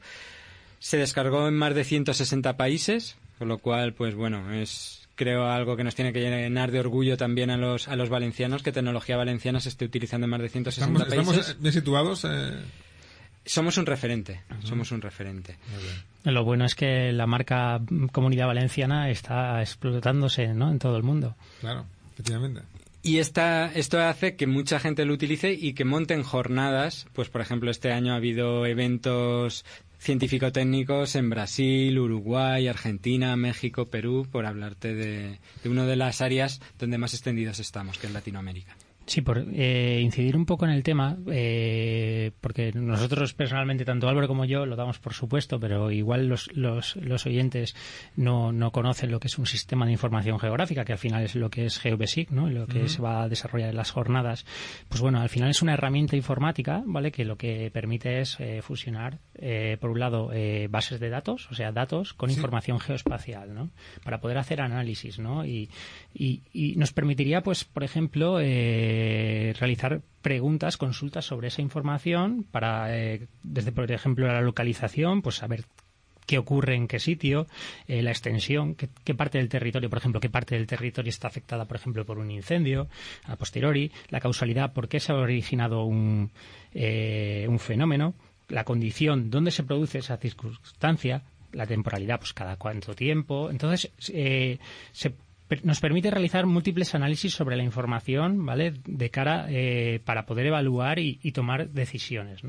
se 0.80 0.98
descargó 0.98 1.48
en 1.48 1.54
más 1.54 1.76
de 1.76 1.84
160 1.84 2.58
países, 2.58 3.18
con 3.38 3.50
lo 3.50 3.60
cual, 3.60 3.94
pues 3.94 4.16
bueno, 4.16 4.52
es 4.52 5.03
creo 5.24 5.46
algo 5.46 5.78
que 5.78 5.84
nos 5.84 5.96
tiene 5.96 6.12
que 6.12 6.20
llenar 6.20 6.72
de 6.72 6.80
orgullo 6.80 7.16
también 7.16 7.50
a 7.50 7.58
los, 7.58 7.88
a 7.88 7.96
los 7.96 8.10
valencianos, 8.10 8.62
que 8.62 8.72
tecnología 8.72 9.16
valenciana 9.16 9.62
se 9.62 9.70
esté 9.70 9.86
utilizando 9.86 10.26
en 10.26 10.32
más 10.32 10.42
de 10.42 10.50
160 10.50 11.00
países. 11.00 11.18
¿Estamos 11.18 11.62
bien 11.62 11.74
situados? 11.74 12.26
Eh? 12.26 12.52
Somos 13.46 13.78
un 13.78 13.86
referente, 13.86 14.42
somos 14.64 14.92
un 14.92 15.02
referente. 15.02 15.58
Lo 16.24 16.44
bueno 16.44 16.66
es 16.66 16.76
que 16.76 17.12
la 17.14 17.26
marca 17.26 17.82
Comunidad 18.12 18.48
Valenciana 18.48 19.10
está 19.10 19.62
explotándose 19.62 20.48
¿no? 20.54 20.70
en 20.72 20.80
todo 20.80 20.98
el 20.98 21.04
mundo. 21.04 21.36
Claro, 21.62 21.86
efectivamente. 22.14 22.62
Y 23.06 23.18
esta, 23.18 23.70
esto 23.74 24.00
hace 24.02 24.38
que 24.38 24.48
mucha 24.48 24.80
gente 24.80 25.04
lo 25.04 25.14
utilice 25.14 25.52
y 25.52 25.74
que 25.74 25.84
monten 25.84 26.24
jornadas. 26.24 27.06
Pues, 27.12 27.28
por 27.28 27.42
ejemplo, 27.42 27.70
este 27.70 27.92
año 27.92 28.14
ha 28.14 28.16
habido 28.16 28.66
eventos 28.66 29.66
científico-técnicos 30.04 31.16
en 31.16 31.30
Brasil, 31.30 31.98
Uruguay, 31.98 32.68
Argentina, 32.68 33.36
México, 33.36 33.86
Perú, 33.86 34.28
por 34.30 34.46
hablarte 34.46 34.94
de, 34.94 35.40
de 35.64 35.70
una 35.70 35.86
de 35.86 35.96
las 35.96 36.22
áreas 36.22 36.62
donde 36.78 36.98
más 36.98 37.14
extendidos 37.14 37.60
estamos, 37.60 37.98
que 37.98 38.08
es 38.08 38.14
Latinoamérica. 38.14 38.76
Sí, 39.06 39.22
por 39.22 39.46
eh, 39.54 40.00
incidir 40.02 40.38
un 40.38 40.46
poco 40.46 40.66
en 40.66 40.72
el 40.72 40.82
tema, 40.82 41.18
eh, 41.30 42.32
porque 42.40 42.72
nosotros 42.74 43.34
personalmente, 43.34 43.84
tanto 43.84 44.08
Álvaro 44.08 44.30
como 44.30 44.46
yo, 44.46 44.66
lo 44.66 44.78
damos 44.78 45.00
por 45.00 45.14
supuesto, 45.14 45.60
pero 45.60 45.92
igual 45.92 46.28
los, 46.28 46.50
los, 46.56 46.96
los 46.96 47.26
oyentes 47.26 47.76
no, 48.16 48.54
no, 48.54 48.72
conocen 48.72 49.12
lo 49.12 49.20
que 49.20 49.28
es 49.28 49.38
un 49.38 49.46
sistema 49.46 49.86
de 49.86 49.92
información 49.92 50.40
geográfica, 50.40 50.86
que 50.86 50.94
al 50.94 51.00
final 51.00 51.24
es 51.24 51.36
lo 51.36 51.50
que 51.50 51.66
es 51.66 51.80
GeoBasic, 51.80 52.32
¿no? 52.32 52.50
lo 52.50 52.66
que 52.66 52.88
se 52.88 53.02
va 53.02 53.24
a 53.24 53.30
desarrollar 53.30 53.70
en 53.72 53.76
las 53.76 53.92
jornadas. 53.92 54.46
Pues 54.88 55.02
bueno, 55.02 55.20
al 55.20 55.30
final 55.30 55.50
es 55.50 55.62
una 55.62 55.74
herramienta 55.74 56.16
informática, 56.16 56.82
¿vale? 56.86 57.12
Que 57.12 57.26
lo 57.26 57.38
que 57.38 57.70
permite 57.72 58.22
es 58.22 58.40
eh, 58.40 58.62
fusionar, 58.62 59.20
por 59.80 59.90
un 59.90 60.00
lado, 60.00 60.32
bases 60.70 61.00
de 61.00 61.10
datos, 61.10 61.50
o 61.52 61.56
sea, 61.56 61.72
datos 61.72 62.14
con 62.14 62.30
información 62.30 62.80
geoespacial, 62.80 63.54
¿no? 63.54 63.72
Para 64.04 64.22
poder 64.22 64.38
hacer 64.38 64.62
análisis, 64.62 65.20
¿no? 65.20 65.46
Y, 65.46 65.70
y, 66.14 66.44
y 66.54 66.76
nos 66.76 66.94
permitiría, 66.94 67.42
pues, 67.42 67.66
por 67.66 67.84
ejemplo, 67.84 68.40
eh, 68.40 68.93
realizar 69.60 70.02
preguntas, 70.22 70.78
consultas 70.78 71.26
sobre 71.26 71.50
esa 71.50 71.62
información 71.62 72.46
para, 72.50 72.98
eh, 72.98 73.28
desde, 73.44 73.72
por 73.72 73.92
ejemplo, 73.92 74.28
la 74.28 74.42
localización, 74.42 75.22
pues 75.22 75.36
saber 75.36 75.66
qué 76.26 76.38
ocurre 76.38 76.76
en 76.76 76.88
qué 76.88 77.00
sitio, 77.00 77.48
eh, 77.88 78.02
la 78.02 78.12
extensión, 78.12 78.76
qué, 78.76 79.14
parte 79.14 79.38
del 79.38 79.50
territorio, 79.50 79.90
por 79.90 80.00
ejemplo, 80.00 80.22
qué 80.22 80.30
parte 80.30 80.56
del 80.56 80.68
territorio 80.68 81.10
está 81.10 81.28
afectada, 81.28 81.66
por 81.66 81.76
ejemplo, 81.78 82.06
por 82.06 82.18
un 82.18 82.32
incendio, 82.32 82.88
a 83.26 83.36
posteriori, 83.36 83.92
la 84.10 84.22
causalidad, 84.22 84.72
por 84.72 84.88
qué 84.88 85.00
se 85.00 85.12
ha 85.12 85.16
originado 85.16 85.84
un, 85.84 86.32
un 86.74 87.60
fenómeno, 87.60 88.14
la 88.48 88.64
condición, 88.64 89.30
dónde 89.30 89.52
se 89.52 89.64
produce 89.64 90.00
esa 90.00 90.16
circunstancia, 90.16 91.24
la 91.52 91.68
temporalidad, 91.68 92.20
pues 92.20 92.34
cada 92.34 92.56
cuánto 92.56 92.96
tiempo. 92.96 93.50
Entonces, 93.50 93.92
se 93.98 95.14
nos 95.64 95.80
permite 95.80 96.12
realizar 96.12 96.46
múltiples 96.46 96.96
análisis 96.96 97.34
sobre 97.34 97.56
la 97.56 97.64
información, 97.64 98.46
¿vale? 98.46 98.74
De 98.86 99.10
cara 99.10 99.46
eh, 99.50 100.00
para 100.04 100.26
poder 100.26 100.48
evaluar 100.48 101.00
y, 101.00 101.32
tomar 101.32 101.70
decisiones. 101.70 102.42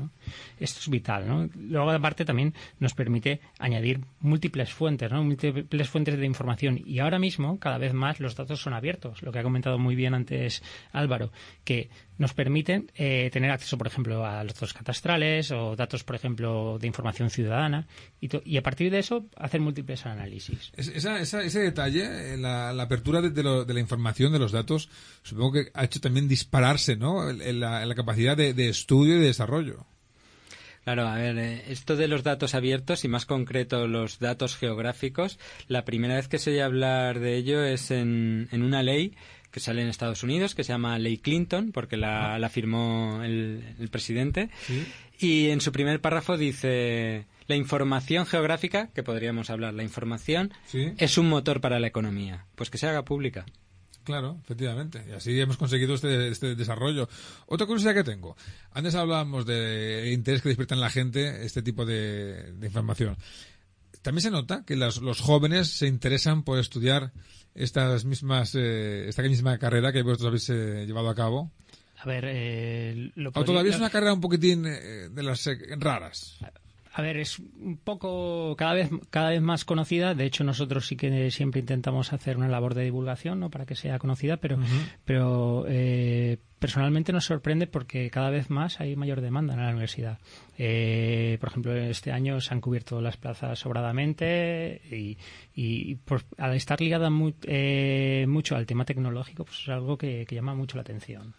Esto 0.59 0.79
es 0.79 0.89
vital, 0.89 1.27
¿no? 1.27 1.49
Luego, 1.55 1.91
aparte, 1.91 2.25
también 2.25 2.53
nos 2.79 2.93
permite 2.93 3.41
añadir 3.59 4.01
múltiples 4.19 4.71
fuentes, 4.71 5.11
¿no? 5.11 5.23
Múltiples 5.23 5.89
fuentes 5.89 6.17
de 6.17 6.25
información. 6.25 6.79
Y 6.85 6.99
ahora 6.99 7.19
mismo, 7.19 7.59
cada 7.59 7.77
vez 7.77 7.93
más, 7.93 8.19
los 8.19 8.35
datos 8.35 8.61
son 8.61 8.73
abiertos. 8.73 9.21
Lo 9.23 9.31
que 9.31 9.39
ha 9.39 9.43
comentado 9.43 9.79
muy 9.79 9.95
bien 9.95 10.13
antes 10.13 10.63
Álvaro, 10.91 11.31
que 11.63 11.89
nos 12.17 12.33
permiten 12.33 12.91
eh, 12.95 13.29
tener 13.31 13.51
acceso, 13.51 13.77
por 13.77 13.87
ejemplo, 13.87 14.25
a 14.25 14.43
los 14.43 14.53
datos 14.53 14.73
catastrales 14.73 15.51
o 15.51 15.75
datos, 15.75 16.03
por 16.03 16.15
ejemplo, 16.15 16.77
de 16.79 16.87
información 16.87 17.29
ciudadana 17.29 17.87
y, 18.21 18.57
a 18.57 18.63
partir 18.63 18.91
de 18.91 18.99
eso 18.99 19.25
hacer 19.35 19.61
múltiples 19.61 20.05
análisis. 20.05 20.71
ese 20.75 21.59
detalle, 21.59 22.33
eh, 22.33 22.37
la, 22.37 22.69
apertura 22.81 23.21
de, 23.21 23.43
la 23.43 23.79
información, 23.79 24.31
de 24.31 24.39
los 24.39 24.51
datos, 24.51 24.89
supongo 25.23 25.53
que 25.53 25.71
ha 25.73 25.83
hecho 25.83 25.99
también 25.99 26.27
dispararse 26.27 26.95
¿no? 26.95 27.29
en, 27.29 27.59
la, 27.59 27.95
capacidad 27.95 28.37
de, 28.37 28.69
estudio 28.69 29.15
y 29.15 29.19
de 29.19 29.27
desarrollo. 29.27 29.85
Claro, 30.83 31.07
a 31.07 31.15
ver, 31.15 31.37
eh, 31.39 31.63
esto 31.69 31.95
de 31.95 32.07
los 32.07 32.21
datos 32.21 32.53
abiertos 32.53 33.03
y 33.05 33.07
más 33.07 33.25
concreto 33.25 33.87
los 33.87 34.19
datos 34.19 34.55
geográficos, 34.55 35.39
la 35.67 35.83
primera 35.83 36.15
vez 36.15 36.27
que 36.27 36.37
se 36.37 36.51
oye 36.51 36.61
hablar 36.61 37.19
de 37.19 37.37
ello 37.37 37.63
es 37.63 37.89
en, 37.89 38.47
en 38.51 38.61
una 38.61 38.83
ley 38.83 39.15
que 39.55 39.61
sale 39.61 39.81
en 39.81 39.87
Estados 39.87 40.21
Unidos, 40.21 40.53
que 40.53 40.65
se 40.65 40.73
llama 40.73 40.99
Ley 40.99 41.17
Clinton, 41.17 41.71
porque 41.71 41.95
la, 41.95 42.37
la 42.39 42.49
firmó 42.49 43.21
el, 43.23 43.87
presidente. 43.89 44.49
Y 45.17 45.47
en 45.47 45.61
su 45.61 45.71
primer 45.71 46.01
párrafo 46.01 46.37
dice, 46.37 47.25
la 47.47 47.55
información 47.55 48.25
geográfica, 48.25 48.89
que 48.93 49.01
podríamos 49.01 49.49
hablar, 49.49 49.73
la 49.73 49.83
información 49.83 50.51
es 50.73 51.17
un 51.17 51.29
motor 51.29 51.61
para 51.61 51.79
la 51.79 51.87
economía. 51.87 52.47
Pues 52.55 52.69
que 52.69 52.77
se 52.77 52.85
haga 52.85 53.05
pública. 53.05 53.45
Claro, 54.03 54.37
efectivamente. 54.43 55.05
Y 55.07 55.13
así 55.13 55.39
hemos 55.39 55.55
conseguido 55.55 55.95
este, 55.95 56.27
este 56.27 56.55
desarrollo. 56.55 57.07
Otra 57.45 57.65
curiosidad 57.65 57.93
que 57.93 58.03
tengo. 58.03 58.35
Antes 58.73 58.93
hablábamos 58.95 59.45
del 59.45 60.11
interés 60.11 60.41
que 60.41 60.49
despierta 60.49 60.75
en 60.75 60.81
la 60.81 60.89
gente 60.89 61.45
este 61.45 61.61
tipo 61.61 61.85
de, 61.85 62.53
información. 62.61 63.15
También 64.01 64.21
se 64.21 64.31
nota 64.31 64.65
que 64.65 64.75
los 64.75 65.21
jóvenes 65.21 65.69
se 65.69 65.87
interesan 65.87 66.43
por 66.43 66.59
estudiar 66.59 67.13
estas 67.55 68.05
mismas, 68.05 68.53
eh, 68.55 69.07
esta 69.07 69.23
misma 69.23 69.57
carrera 69.57 69.91
que 69.91 70.03
vosotros 70.03 70.27
habéis 70.27 70.49
eh, 70.49 70.85
llevado 70.85 71.09
a 71.09 71.15
cabo? 71.15 71.51
A 71.97 72.05
ver, 72.05 72.25
eh, 72.27 73.11
lo 73.15 73.31
o 73.33 73.43
todavía 73.45 73.71
es 73.71 73.77
una 73.77 73.89
carrera 73.89 74.13
un 74.13 74.21
poquitín 74.21 74.63
de 74.63 75.23
las 75.23 75.49
raras. 75.79 76.37
A 76.91 77.01
ver, 77.01 77.17
es 77.17 77.39
un 77.39 77.77
poco 77.77 78.55
cada 78.57 78.73
vez 78.73 78.89
cada 79.09 79.29
vez 79.29 79.41
más 79.41 79.65
conocida. 79.65 80.13
De 80.13 80.25
hecho, 80.25 80.43
nosotros 80.43 80.87
sí 80.87 80.95
que 80.95 81.31
siempre 81.31 81.61
intentamos 81.61 82.13
hacer 82.13 82.37
una 82.37 82.47
labor 82.47 82.73
de 82.73 82.83
divulgación, 82.83 83.39
¿no? 83.39 83.49
Para 83.49 83.65
que 83.65 83.75
sea 83.75 83.97
conocida, 83.97 84.37
pero 84.37 84.59
pero 85.03 85.65
personalmente 86.65 87.13
nos 87.13 87.25
sorprende 87.25 87.67
porque 87.67 88.09
cada 88.09 88.31
vez 88.31 88.49
más 88.49 88.79
hay 88.79 88.95
mayor 88.95 89.21
demanda 89.21 89.53
en 89.53 89.61
la 89.61 89.69
universidad. 89.69 90.17
Eh, 90.57 91.37
por 91.39 91.49
ejemplo, 91.49 91.75
este 91.75 92.11
año 92.11 92.41
se 92.41 92.55
han 92.55 92.59
cubierto 92.59 93.01
las 93.01 93.17
plazas 93.17 93.59
sobradamente 93.59 94.81
y, 94.89 95.95
al 96.39 96.55
estar 96.55 96.81
ligada 96.81 97.11
eh, 97.43 98.25
mucho 98.27 98.55
al 98.55 98.65
tema 98.65 98.83
tecnológico, 98.83 99.45
pues 99.45 99.59
es 99.59 99.69
algo 99.69 99.95
que, 99.95 100.25
llama 100.27 100.55
mucho 100.55 100.77
la 100.77 100.81
atención. 100.81 101.35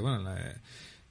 Bueno, 0.00 0.28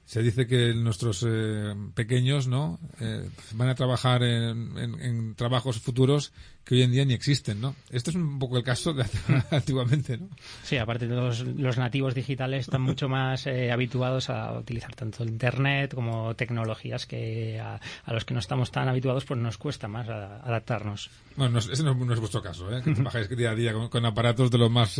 se 0.08 0.22
dice 0.22 0.46
que 0.46 0.72
nuestros 0.72 1.22
eh, 1.28 1.74
pequeños 1.94 2.48
no 2.48 2.80
eh, 2.98 3.28
van 3.52 3.68
a 3.68 3.74
trabajar 3.74 4.22
en, 4.22 5.34
trabajos 5.36 5.80
futuros 5.80 6.32
que 6.64 6.76
hoy 6.76 6.82
en 6.82 6.92
día 6.92 7.04
ni 7.04 7.12
existen 7.12 7.60
no 7.60 7.74
esto 7.90 8.08
es 8.08 8.16
un 8.16 8.38
poco 8.38 8.56
el 8.56 8.62
caso 8.62 8.94
de 8.94 9.04
antiguamente 9.50 10.16
no 10.16 10.30
sí 10.62 10.78
aparte 10.78 11.04
los, 11.04 11.40
los 11.40 11.76
nativos 11.76 12.14
digitales 12.14 12.60
están 12.60 12.80
mucho 12.80 13.10
más 13.10 13.46
eh, 13.46 13.70
habituados 13.70 14.30
a 14.30 14.58
utilizar 14.58 14.94
tanto 14.94 15.24
el 15.24 15.28
internet 15.28 15.94
como 15.94 16.34
tecnologías 16.34 17.04
que 17.04 17.60
a, 17.60 17.78
los 18.10 18.24
que 18.24 18.32
no 18.32 18.40
estamos 18.40 18.70
tan 18.70 18.88
habituados 18.88 19.26
pues 19.26 19.38
nos 19.38 19.58
cuesta 19.58 19.88
más 19.88 20.08
adaptarnos. 20.08 21.10
Bueno 21.36 21.58
ese 21.58 21.82
no, 21.82 21.92
es 22.14 22.18
vuestro 22.18 22.42
caso 22.42 22.74
¿eh? 22.74 22.80
que 22.82 22.94
trabajáis 22.94 23.28
día 23.28 23.50
a 23.50 23.54
día 23.54 23.74
con, 23.90 24.06
aparatos 24.06 24.50
de 24.50 24.56
lo 24.56 24.70
más 24.70 24.98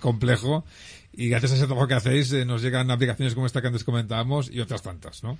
complejo 0.00 0.64
y 1.12 1.28
gracias 1.28 1.52
a 1.52 1.54
ese 1.56 1.66
trabajo 1.66 1.88
que 1.88 1.94
hacéis 1.94 2.32
eh, 2.32 2.44
nos 2.44 2.62
llegan 2.62 2.90
aplicaciones 2.90 3.34
como 3.34 3.46
esta 3.46 3.60
que 3.60 3.68
antes 3.68 3.84
comentábamos 3.84 4.50
y 4.50 4.60
otras 4.60 4.82
tantas, 4.82 5.22
¿no? 5.22 5.38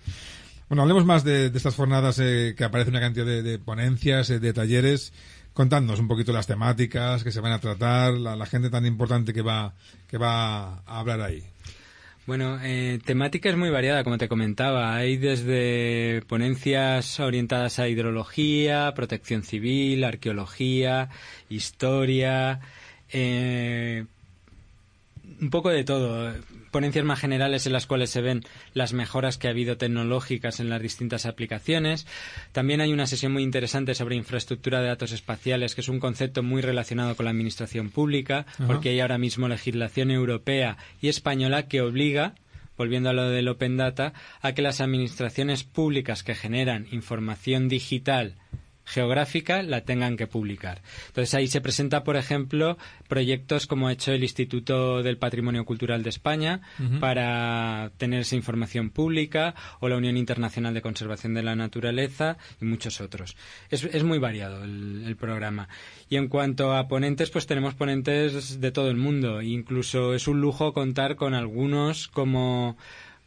Bueno, 0.68 0.82
hablemos 0.82 1.06
más 1.06 1.24
de, 1.24 1.46
estas 1.46 1.76
jornadas 1.76 2.18
eh, 2.18 2.54
que 2.56 2.64
aparece 2.64 2.90
una 2.90 3.00
cantidad 3.00 3.24
de, 3.24 3.58
ponencias, 3.58 4.28
eh, 4.30 4.38
de 4.38 4.52
talleres. 4.52 5.12
Contándonos 5.54 5.98
un 5.98 6.08
poquito 6.08 6.32
las 6.32 6.46
temáticas 6.46 7.24
que 7.24 7.32
se 7.32 7.40
van 7.40 7.52
a 7.52 7.58
tratar, 7.58 8.12
la, 8.12 8.46
gente 8.46 8.70
tan 8.70 8.86
importante 8.86 9.32
que 9.32 9.42
va, 9.42 9.74
que 10.06 10.18
va 10.18 10.80
a 10.80 11.00
hablar 11.00 11.20
ahí. 11.20 11.42
Bueno, 12.26 12.60
temática 13.04 13.48
es 13.48 13.56
muy 13.56 13.70
variada, 13.70 14.04
como 14.04 14.18
te 14.18 14.28
comentaba. 14.28 14.94
Hay 14.94 15.16
desde 15.16 16.22
ponencias 16.28 17.18
orientadas 17.18 17.78
a 17.78 17.88
hidrología, 17.88 18.92
protección 18.94 19.42
civil, 19.42 20.04
arqueología, 20.04 21.08
historia, 21.48 22.60
un 25.40 25.50
poco 25.50 25.70
de 25.70 25.84
todo. 25.84 26.32
Ponencias 26.70 27.04
más 27.04 27.18
generales 27.18 27.66
en 27.66 27.72
las 27.72 27.86
cuales 27.86 28.10
se 28.10 28.20
ven 28.20 28.44
las 28.74 28.92
mejoras 28.92 29.38
que 29.38 29.46
ha 29.46 29.50
habido 29.50 29.78
tecnológicas 29.78 30.60
en 30.60 30.68
las 30.68 30.82
distintas 30.82 31.26
aplicaciones. 31.26 32.06
También 32.52 32.80
hay 32.80 32.92
una 32.92 33.06
sesión 33.06 33.32
muy 33.32 33.42
interesante 33.42 33.94
sobre 33.94 34.16
infraestructura 34.16 34.80
de 34.80 34.88
datos 34.88 35.12
espaciales, 35.12 35.74
que 35.74 35.80
es 35.80 35.88
un 35.88 36.00
concepto 36.00 36.42
muy 36.42 36.60
relacionado 36.60 37.16
con 37.16 37.24
la 37.24 37.30
administración 37.30 37.90
pública, 37.90 38.46
porque 38.66 38.90
hay 38.90 39.00
ahora 39.00 39.18
mismo 39.18 39.48
legislación 39.48 40.10
europea 40.10 40.76
y 41.00 41.08
española 41.08 41.68
que 41.68 41.80
obliga 41.80 42.34
volviendo 42.76 43.10
a 43.10 43.12
lo 43.12 43.28
del 43.28 43.48
Open 43.48 43.76
Data, 43.76 44.12
a 44.40 44.52
que 44.52 44.62
las 44.62 44.80
administraciones 44.80 45.64
públicas 45.64 46.22
que 46.22 46.36
generan 46.36 46.86
información 46.92 47.68
digital 47.68 48.36
geográfica 48.88 49.62
la 49.62 49.82
tengan 49.82 50.16
que 50.16 50.26
publicar. 50.26 50.82
Entonces 51.08 51.34
ahí 51.34 51.46
se 51.46 51.60
presenta, 51.60 52.04
por 52.04 52.16
ejemplo, 52.16 52.78
proyectos 53.08 53.66
como 53.66 53.88
ha 53.88 53.92
hecho 53.92 54.12
el 54.12 54.22
Instituto 54.22 55.02
del 55.02 55.18
Patrimonio 55.18 55.64
Cultural 55.64 56.02
de 56.02 56.10
España 56.10 56.60
para 57.00 57.90
tener 57.98 58.20
esa 58.20 58.36
información 58.36 58.90
pública 58.90 59.54
o 59.80 59.88
la 59.88 59.96
Unión 59.96 60.16
Internacional 60.16 60.74
de 60.74 60.82
Conservación 60.82 61.34
de 61.34 61.42
la 61.42 61.54
Naturaleza 61.54 62.38
y 62.60 62.64
muchos 62.64 63.00
otros. 63.00 63.36
Es, 63.70 64.04
muy 64.04 64.18
variado 64.18 64.64
el, 64.64 65.04
el, 65.06 65.16
programa. 65.16 65.68
Y 66.08 66.16
en 66.16 66.28
cuanto 66.28 66.74
a 66.74 66.88
ponentes, 66.88 67.30
pues 67.30 67.46
tenemos 67.46 67.74
ponentes 67.74 68.60
de 68.60 68.70
todo 68.72 68.90
el 68.90 68.96
mundo. 68.96 69.42
Incluso 69.42 70.14
es 70.14 70.28
un 70.28 70.40
lujo 70.40 70.72
contar 70.72 71.16
con 71.16 71.34
algunos 71.34 72.08
como 72.08 72.76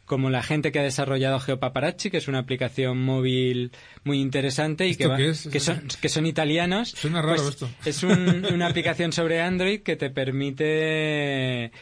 como 0.04 0.30
la 0.30 0.42
gente 0.42 0.72
que 0.72 0.78
ha 0.78 0.82
desarrollado 0.82 1.40
Geopaparazzi, 1.40 2.10
que 2.10 2.18
es 2.18 2.28
una 2.28 2.38
aplicación 2.38 3.02
móvil 3.02 3.72
muy 4.04 4.20
interesante 4.20 4.86
y 4.86 4.96
que, 4.96 5.08
que, 5.50 5.60
son, 5.60 5.88
que 6.00 6.08
son 6.08 6.26
italianos. 6.26 6.90
Suena 6.90 7.22
raro 7.22 7.36
pues 7.36 7.48
esto. 7.48 7.70
Es 7.84 8.02
una 8.02 8.66
aplicación 8.66 9.12
sobre 9.12 9.40
Android 9.40 9.82
que 9.82 9.96
te 9.96 10.10
permite 10.10 11.72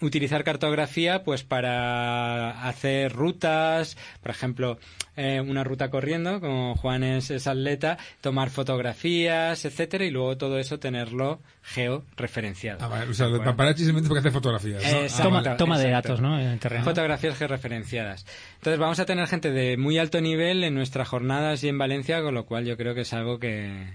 utilizar 0.00 0.44
cartografía 0.44 1.24
pues 1.24 1.42
para 1.42 2.68
hacer 2.68 3.12
rutas, 3.12 3.96
por 4.22 4.30
ejemplo, 4.30 4.78
eh, 5.16 5.40
una 5.40 5.64
ruta 5.64 5.90
corriendo, 5.90 6.40
como 6.40 6.76
Juan 6.76 7.02
es, 7.02 7.30
atleta, 7.46 7.98
tomar 8.20 8.50
fotografías, 8.50 9.64
etcétera, 9.64 10.04
y 10.04 10.10
luego 10.10 10.36
todo 10.36 10.58
eso 10.58 10.78
tenerlo 10.78 11.40
georreferenciado. 11.62 12.78
Ah, 12.80 13.04
o 13.08 13.14
sea, 13.14 13.26
el 13.26 13.40
paparazzi 13.40 13.84
simplemente 13.84 14.08
porque 14.08 14.20
hace 14.20 14.30
fotografías. 14.30 14.82
toma, 15.56 15.78
de 15.78 15.90
datos, 15.90 16.20
¿no? 16.20 16.38
En 16.38 16.58
terreno. 16.58 16.84
Fotografías 16.84 17.36
georreferenciadas. 17.36 18.26
Entonces 18.56 18.78
vamos 18.78 18.98
a 19.00 19.06
tener 19.06 19.26
gente 19.26 19.50
de 19.50 19.76
muy 19.76 19.98
alto 19.98 20.20
nivel 20.20 20.64
en 20.64 20.74
nuestras 20.74 21.08
jornadas 21.08 21.64
y 21.64 21.68
en 21.68 21.78
Valencia, 21.78 22.22
con 22.22 22.34
lo 22.34 22.46
cual 22.46 22.64
yo 22.64 22.76
creo 22.76 22.94
que 22.94 23.02
es 23.02 23.12
algo 23.12 23.38
que, 23.38 23.88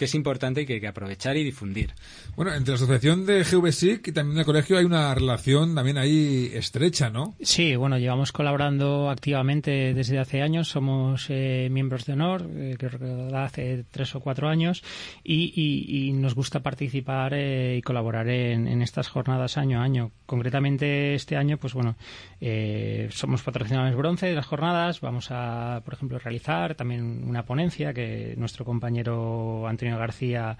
que 0.00 0.06
es 0.06 0.14
importante 0.14 0.62
y 0.62 0.66
que 0.66 0.72
hay 0.72 0.80
que 0.80 0.88
aprovechar 0.88 1.36
y 1.36 1.44
difundir. 1.44 1.92
Bueno, 2.34 2.54
entre 2.54 2.70
la 2.70 2.76
asociación 2.76 3.26
de 3.26 3.44
GVSIC 3.44 4.08
y 4.08 4.12
también 4.12 4.38
el 4.38 4.46
colegio 4.46 4.78
hay 4.78 4.86
una 4.86 5.14
relación 5.14 5.74
también 5.74 5.98
ahí 5.98 6.50
estrecha, 6.54 7.10
¿no? 7.10 7.34
Sí, 7.42 7.76
bueno, 7.76 7.98
llevamos 7.98 8.32
colaborando 8.32 9.10
activamente 9.10 9.92
desde 9.92 10.18
hace 10.18 10.40
años, 10.40 10.68
somos 10.68 11.26
eh, 11.28 11.68
miembros 11.70 12.06
de 12.06 12.14
honor, 12.14 12.48
eh, 12.50 12.76
creo 12.78 12.98
que 12.98 13.36
hace 13.36 13.84
tres 13.90 14.14
o 14.14 14.20
cuatro 14.20 14.48
años, 14.48 14.82
y, 15.22 16.10
nos 16.14 16.34
gusta 16.34 16.60
participar 16.60 17.34
eh, 17.34 17.76
y 17.76 17.82
colaborar 17.82 18.26
en, 18.28 18.68
en, 18.68 18.80
estas 18.80 19.08
jornadas 19.08 19.58
año 19.58 19.80
a 19.80 19.84
año. 19.84 20.12
Concretamente 20.24 21.14
este 21.14 21.36
año, 21.36 21.58
pues 21.58 21.74
bueno, 21.74 21.96
somos 23.10 23.42
patrocinadores 23.42 23.96
bronce 23.96 24.26
de 24.26 24.34
las 24.34 24.46
jornadas, 24.46 25.02
vamos 25.02 25.28
a, 25.30 25.82
por 25.84 25.92
ejemplo, 25.92 26.18
realizar 26.18 26.74
también 26.74 27.22
una 27.28 27.44
ponencia 27.44 27.92
que 27.92 28.34
nuestro 28.38 28.64
compañero 28.64 29.68
Antonio 29.68 29.89
García 29.98 30.56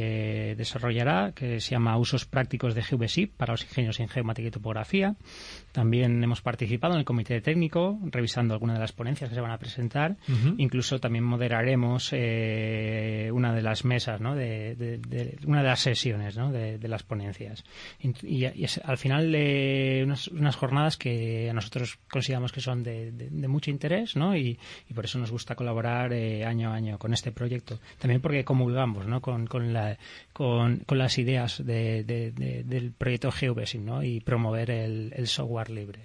eh, 0.00 0.54
desarrollará, 0.56 1.32
que 1.34 1.58
se 1.60 1.72
llama 1.72 1.98
Usos 1.98 2.24
Prácticos 2.24 2.76
de 2.76 2.82
GVSIP 2.82 3.34
para 3.36 3.54
los 3.54 3.64
ingenieros 3.64 3.98
en 3.98 4.08
geomática 4.08 4.46
y 4.46 4.50
topografía. 4.52 5.16
También 5.72 6.22
hemos 6.22 6.40
participado 6.40 6.94
en 6.94 7.00
el 7.00 7.04
comité 7.04 7.40
técnico, 7.40 7.98
revisando 8.04 8.54
algunas 8.54 8.76
de 8.76 8.80
las 8.80 8.92
ponencias 8.92 9.28
que 9.28 9.34
se 9.34 9.40
van 9.40 9.50
a 9.50 9.58
presentar. 9.58 10.16
Incluso 10.56 11.00
también 11.00 11.24
moderaremos 11.24 12.10
eh, 12.12 13.28
una 13.32 13.52
de 13.52 13.62
las 13.62 13.84
mesas, 13.84 14.20
¿no? 14.20 14.36
de, 14.36 15.00
una 15.44 15.62
de 15.62 15.68
las 15.68 15.80
sesiones 15.80 16.36
¿no? 16.36 16.52
de, 16.52 16.78
las 16.88 17.02
ponencias. 17.02 17.64
Y, 18.22 18.44
es 18.44 18.80
al 18.84 18.98
final 18.98 19.32
de 19.32 20.02
unas, 20.04 20.56
jornadas 20.56 20.96
que 20.96 21.50
a 21.50 21.52
nosotros 21.52 21.98
consideramos 22.08 22.52
que 22.52 22.60
son 22.60 22.84
de, 22.84 23.30
mucho 23.48 23.72
interés 23.72 24.14
¿no? 24.14 24.36
y, 24.36 24.58
por 24.94 25.04
eso 25.04 25.18
nos 25.18 25.32
gusta 25.32 25.56
colaborar 25.56 26.12
eh, 26.12 26.44
año 26.44 26.70
a 26.70 26.74
año 26.74 26.98
con 26.98 27.12
este 27.12 27.32
proyecto. 27.32 27.80
También 27.98 28.20
porque 28.20 28.44
comulgamos 28.44 29.06
¿no? 29.06 29.20
con, 29.20 29.46
con, 29.46 29.72
la, 29.72 29.87
con, 30.32 30.78
con 30.78 30.98
las 30.98 31.18
ideas 31.18 31.62
del 31.64 32.92
proyecto 32.96 33.30
GeoBasing 33.32 33.84
¿no? 33.84 34.02
y 34.02 34.20
promover 34.20 34.70
el, 34.70 35.26
software 35.26 35.70
libre. 35.70 36.00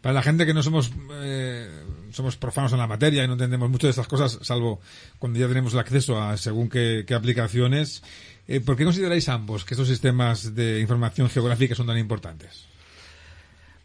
Para 0.00 0.14
la 0.14 0.22
gente 0.22 0.46
que 0.46 0.54
no 0.54 0.62
somos 0.62 0.92
eh, 1.22 1.68
somos 2.12 2.36
profanos 2.36 2.72
en 2.72 2.78
la 2.78 2.86
materia 2.86 3.24
y 3.24 3.26
no 3.26 3.32
entendemos 3.32 3.68
mucho 3.68 3.88
de 3.88 3.90
estas 3.90 4.06
cosas, 4.06 4.38
salvo 4.42 4.80
cuando 5.18 5.40
ya 5.40 5.48
tenemos 5.48 5.72
el 5.72 5.80
acceso 5.80 6.22
a 6.22 6.36
según 6.36 6.68
qué, 6.68 7.04
aplicaciones, 7.14 8.04
eh, 8.46 8.60
¿por 8.60 8.76
qué 8.76 8.84
consideráis 8.84 9.28
ambos 9.28 9.64
que 9.64 9.74
estos 9.74 9.88
sistemas 9.88 10.54
de 10.54 10.80
información 10.80 11.28
geográfica 11.28 11.74
son 11.74 11.88
tan 11.88 11.98
importantes? 11.98 12.68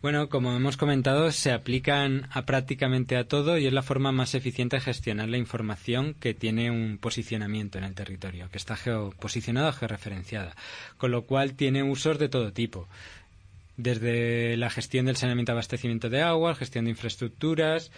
Bueno, 0.04 0.28
como 0.28 0.54
hemos 0.54 0.76
comentado, 0.76 1.32
se 1.32 1.54
aplican 1.54 2.28
a 2.30 2.46
prácticamente 2.46 3.16
a 3.16 3.26
todo 3.26 3.58
y 3.58 3.68
es 3.68 3.72
la 3.72 3.84
forma 3.84 4.12
más 4.12 4.36
eficiente 4.36 4.76
de 4.76 4.82
gestionar 4.82 5.30
la 5.30 5.38
información 5.38 6.14
que 6.14 6.34
tiene 6.34 6.70
un 6.70 6.98
posicionamiento 6.98 7.78
en 7.78 7.86
el 7.86 7.96
territorio, 7.96 8.50
que 8.50 8.58
está 8.58 8.76
geoposicionada 8.76 9.70
o 9.70 9.72
georreferenciada, 9.72 10.58
con 10.98 11.12
lo 11.12 11.22
cual 11.22 11.54
tiene 11.54 11.84
usos 11.84 12.20
de 12.20 12.28
todo 12.28 12.52
tipo 12.52 12.90
desde 13.78 14.58
la 14.58 14.70
gestión 14.70 15.06
del 15.06 15.16
saneamiento 15.16 15.54
y 15.54 15.54
abastecimiento 15.54 16.10
de 16.10 16.22
agua, 16.22 16.54
gestión 16.54 16.84
de 16.84 16.92
infraestructuras, 16.92 17.90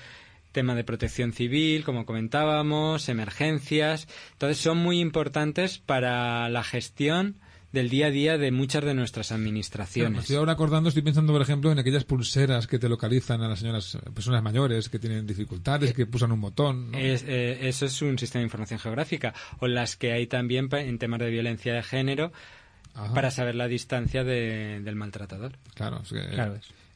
tema 0.52 0.76
de 0.76 0.84
protección 0.84 1.34
civil, 1.34 1.84
como 1.84 2.06
comentábamos, 2.06 3.10
emergencias. 3.10 4.08
Entonces 4.34 4.60
son 4.60 4.78
muy 4.78 5.00
importantes 5.00 5.80
para 5.80 6.50
la 6.50 6.64
gestión 6.64 7.38
del 7.76 7.90
día 7.90 8.08
a 8.08 8.10
día 8.10 8.38
de 8.38 8.52
muchas 8.52 8.84
de 8.84 8.94
nuestras 8.94 9.32
administraciones. 9.32 10.22
estoy 10.22 10.38
ahora 10.38 10.54
acordando, 10.54 10.90
estoy 10.90 11.04
pensando, 11.04 11.34
por 11.34 11.42
ejemplo, 11.42 11.72
en 11.72 11.78
aquellas 11.78 12.06
pulseras 12.06 12.68
que 12.68 12.80
te 12.80 12.88
localizan 12.90 13.42
a 13.42 13.50
las 13.50 13.60
señoras, 13.60 13.98
personas 14.14 14.42
mayores 14.42 14.90
que 14.90 14.98
tienen 14.98 15.28
dificultades, 15.28 15.94
que 15.94 16.06
pulsan 16.06 16.32
un 16.32 16.42
botón. 16.42 16.92
Eh, 16.96 17.60
eso 17.62 17.86
es 17.86 18.02
un 18.02 18.18
sistema 18.18 18.40
de 18.40 18.46
información 18.46 18.80
geográfica. 18.80 19.34
O 19.60 19.68
las 19.68 19.98
que 19.98 20.14
hay 20.14 20.26
también 20.26 20.70
en 20.72 20.98
temas 20.98 21.20
de 21.20 21.30
violencia 21.30 21.74
de 21.74 21.84
género 21.84 22.32
para 23.14 23.30
saber 23.30 23.56
la 23.56 23.68
distancia 23.68 24.24
del 24.24 24.96
maltratador. 24.96 25.58
Claro, 25.74 26.02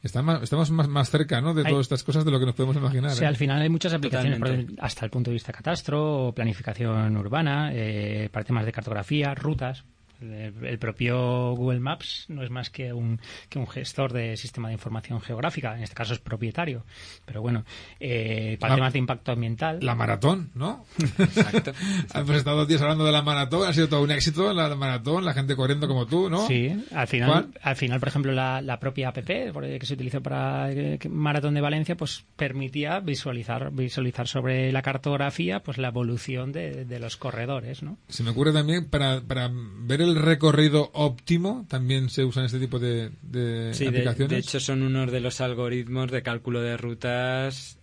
estamos 0.02 0.70
más, 0.70 1.10
cerca 1.10 1.42
¿no? 1.42 1.52
de 1.52 1.62
todas 1.62 1.82
estas 1.82 2.02
cosas 2.02 2.24
de 2.24 2.30
lo 2.30 2.40
que 2.40 2.46
nos 2.46 2.54
podemos 2.54 2.76
imaginar. 2.76 3.10
Sí, 3.10 3.24
¿eh? 3.24 3.26
al 3.26 3.36
final 3.36 3.60
hay 3.60 3.68
muchas 3.68 3.92
aplicaciones, 3.92 4.66
hasta 4.78 5.04
el 5.04 5.10
punto 5.10 5.30
de 5.30 5.34
vista 5.34 5.52
catastro, 5.52 6.32
planificación 6.34 7.18
urbana, 7.18 7.70
eh, 7.74 8.30
para 8.32 8.46
temas 8.46 8.64
de 8.64 8.72
cartografía, 8.72 9.34
rutas 9.34 9.84
El, 10.20 10.78
propio 10.78 11.54
Google 11.54 11.80
Maps 11.80 12.26
no 12.28 12.42
es 12.42 12.50
más 12.50 12.70
que 12.70 12.92
un, 12.92 13.20
que 13.48 13.58
un 13.58 13.66
gestor 13.66 14.12
de 14.12 14.36
sistema 14.36 14.68
de 14.68 14.74
información 14.74 15.20
geográfica, 15.20 15.76
en 15.76 15.82
este 15.82 15.94
caso 15.94 16.14
es 16.14 16.18
propietario. 16.18 16.84
Pero 17.24 17.42
bueno, 17.42 17.64
eh, 17.98 18.56
para 18.60 18.74
temas 18.74 18.92
de 18.92 18.98
impacto 18.98 19.32
ambiental. 19.32 19.78
La 19.82 19.94
maratón, 19.94 20.50
¿no? 20.54 20.84
Exacto. 21.18 21.72
Hemos 22.14 22.36
estado 22.36 22.58
dos 22.58 22.68
días 22.68 22.82
hablando 22.82 23.04
de 23.04 23.12
la 23.12 23.22
maratón, 23.22 23.68
ha 23.68 23.72
sido 23.72 23.88
todo 23.88 24.02
un 24.02 24.10
éxito 24.10 24.52
la 24.52 24.74
maratón, 24.74 25.24
la 25.24 25.34
gente 25.34 25.56
corriendo 25.56 25.86
como 25.88 26.06
tú, 26.06 26.30
¿no? 26.30 26.46
Sí, 26.46 26.84
al 26.92 27.06
final, 27.06 27.48
al 27.62 27.76
final 27.76 28.00
por 28.00 28.08
ejemplo, 28.08 28.32
la, 28.32 28.60
la 28.60 28.78
propia 28.80 29.08
app 29.08 29.18
que 29.18 29.86
se 29.86 29.94
utilizó 29.94 30.22
para 30.22 30.70
el 30.70 30.98
Maratón 31.08 31.54
de 31.54 31.60
Valencia, 31.60 31.96
pues 31.96 32.24
permitía 32.36 33.00
visualizar, 33.00 33.70
visualizar 33.72 34.26
sobre 34.26 34.72
la 34.72 34.82
cartografía 34.82 35.60
pues 35.60 35.78
la 35.78 35.88
evolución 35.88 36.52
de, 36.52 36.84
de 36.84 36.98
los 36.98 37.16
corredores, 37.16 37.82
¿no? 37.82 37.98
Se 38.08 38.22
me 38.22 38.30
ocurre 38.30 38.52
también 38.52 38.88
para, 38.88 39.20
para 39.20 39.50
ver 39.52 40.02
el 40.02 40.09
recorrido 40.16 40.90
óptimo, 40.92 41.66
también 41.68 42.10
se 42.10 42.24
usan 42.24 42.44
este 42.44 42.58
tipo 42.58 42.78
de, 42.78 43.10
de 43.22 43.70
aplicaciones. 43.72 44.16
De, 44.18 44.26
de 44.28 44.38
hecho, 44.38 44.60
son 44.60 44.82
unos 44.82 45.10
de 45.10 45.20
los 45.20 45.40
algoritmos 45.40 46.10
de 46.10 46.22
cálculo 46.22 46.60
de 46.60 46.76
rutas 46.76 47.79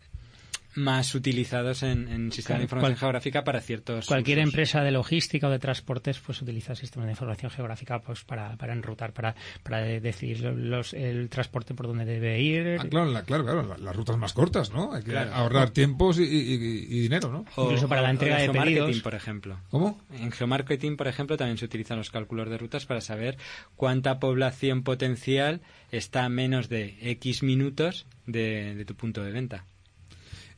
más 0.78 1.16
utilizados 1.16 1.84
en, 1.84 2.08
en 2.08 2.32
sistemas 2.32 2.60
de 2.60 2.64
información 2.66 2.98
geográfica 2.98 3.44
para 3.44 3.60
ciertos. 3.62 4.06
Cualquier 4.06 4.40
empresa 4.40 4.82
de 4.82 4.92
logística 4.92 5.48
o 5.48 5.50
de 5.50 5.60
transportes 5.60 6.20
pues 6.20 6.42
utiliza 6.42 6.76
sistemas 6.76 7.08
de 7.08 7.14
información 7.14 7.52
geográfica 7.52 8.00
pues 8.00 8.24
para, 8.24 8.56
para 8.58 8.74
enrutar, 8.74 9.12
para, 9.12 9.36
para 9.64 9.82
decidir 9.82 10.42
los, 10.42 10.94
el 10.94 11.30
transporte 11.30 11.74
por 11.74 11.88
donde 11.88 12.06
debe 12.06 12.40
ir. 12.40 12.78
Ah, 12.80 12.86
claro, 12.90 13.12
claro, 13.26 13.44
claro, 13.44 13.78
las 13.78 13.96
rutas 13.96 14.18
más 14.18 14.34
cortas, 14.34 14.72
¿no? 14.72 14.94
Hay 14.94 15.04
que 15.04 15.18
ahorrar 15.18 15.72
tiempos 15.72 16.20
y, 16.20 16.58
dinero, 17.02 17.32
¿no? 17.32 17.46
Incluso 17.64 17.88
para 17.88 18.04
la 18.04 18.12
entrega 18.12 18.38
de 18.38 18.50
pedidos. 18.50 19.02
por 19.02 19.16
ejemplo. 19.16 19.60
¿Cómo? 19.70 20.00
En 20.12 20.32
geomarketing, 20.32 20.96
por 20.96 21.08
ejemplo, 21.08 21.38
también 21.38 21.58
se 21.58 21.66
utilizan 21.66 21.98
los 21.98 22.12
cálculos 22.12 22.50
de 22.50 22.58
rutas 22.58 22.86
para 22.86 23.02
saber 23.02 23.38
cuánta 23.76 24.20
población 24.20 24.84
potencial 24.84 25.62
está 25.92 26.26
a 26.26 26.30
menos 26.30 26.70
de 26.70 26.98
X 27.02 27.42
minutos 27.42 28.06
de, 28.28 28.76
de 28.76 28.86
tu 28.86 28.96
punto 28.96 29.24
de 29.24 29.32
venta. 29.32 29.66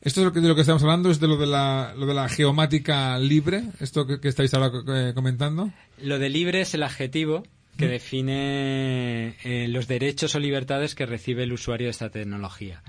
Esto 0.02 0.20
es 0.20 0.24
lo 0.24 0.32
que, 0.32 0.40
de 0.40 0.48
lo 0.48 0.54
que 0.54 0.62
estamos 0.62 0.82
hablando, 0.82 1.10
es 1.10 1.20
de 1.20 1.28
lo 1.28 1.36
de 1.36 1.46
la, 1.46 1.92
lo 1.96 2.06
de 2.06 2.14
la 2.14 2.28
geomática 2.28 3.18
libre, 3.18 3.64
esto 3.80 4.06
que, 4.06 4.26
estáis 4.26 4.54
ahora 4.54 4.72
eh, 4.88 5.12
comentando. 5.14 5.70
Lo 6.02 6.18
de 6.18 6.30
libre 6.30 6.62
es 6.62 6.72
el 6.72 6.82
adjetivo 6.82 7.42
que 7.76 7.86
mm. 7.86 7.90
define 7.90 9.36
eh, 9.44 9.68
los 9.68 9.88
derechos 9.88 10.34
o 10.34 10.38
libertades 10.38 10.94
que 10.94 11.04
recibe 11.04 11.42
el 11.42 11.52
usuario 11.52 11.88
de 11.88 11.90
esta 11.90 12.08
tecnología. 12.08 12.82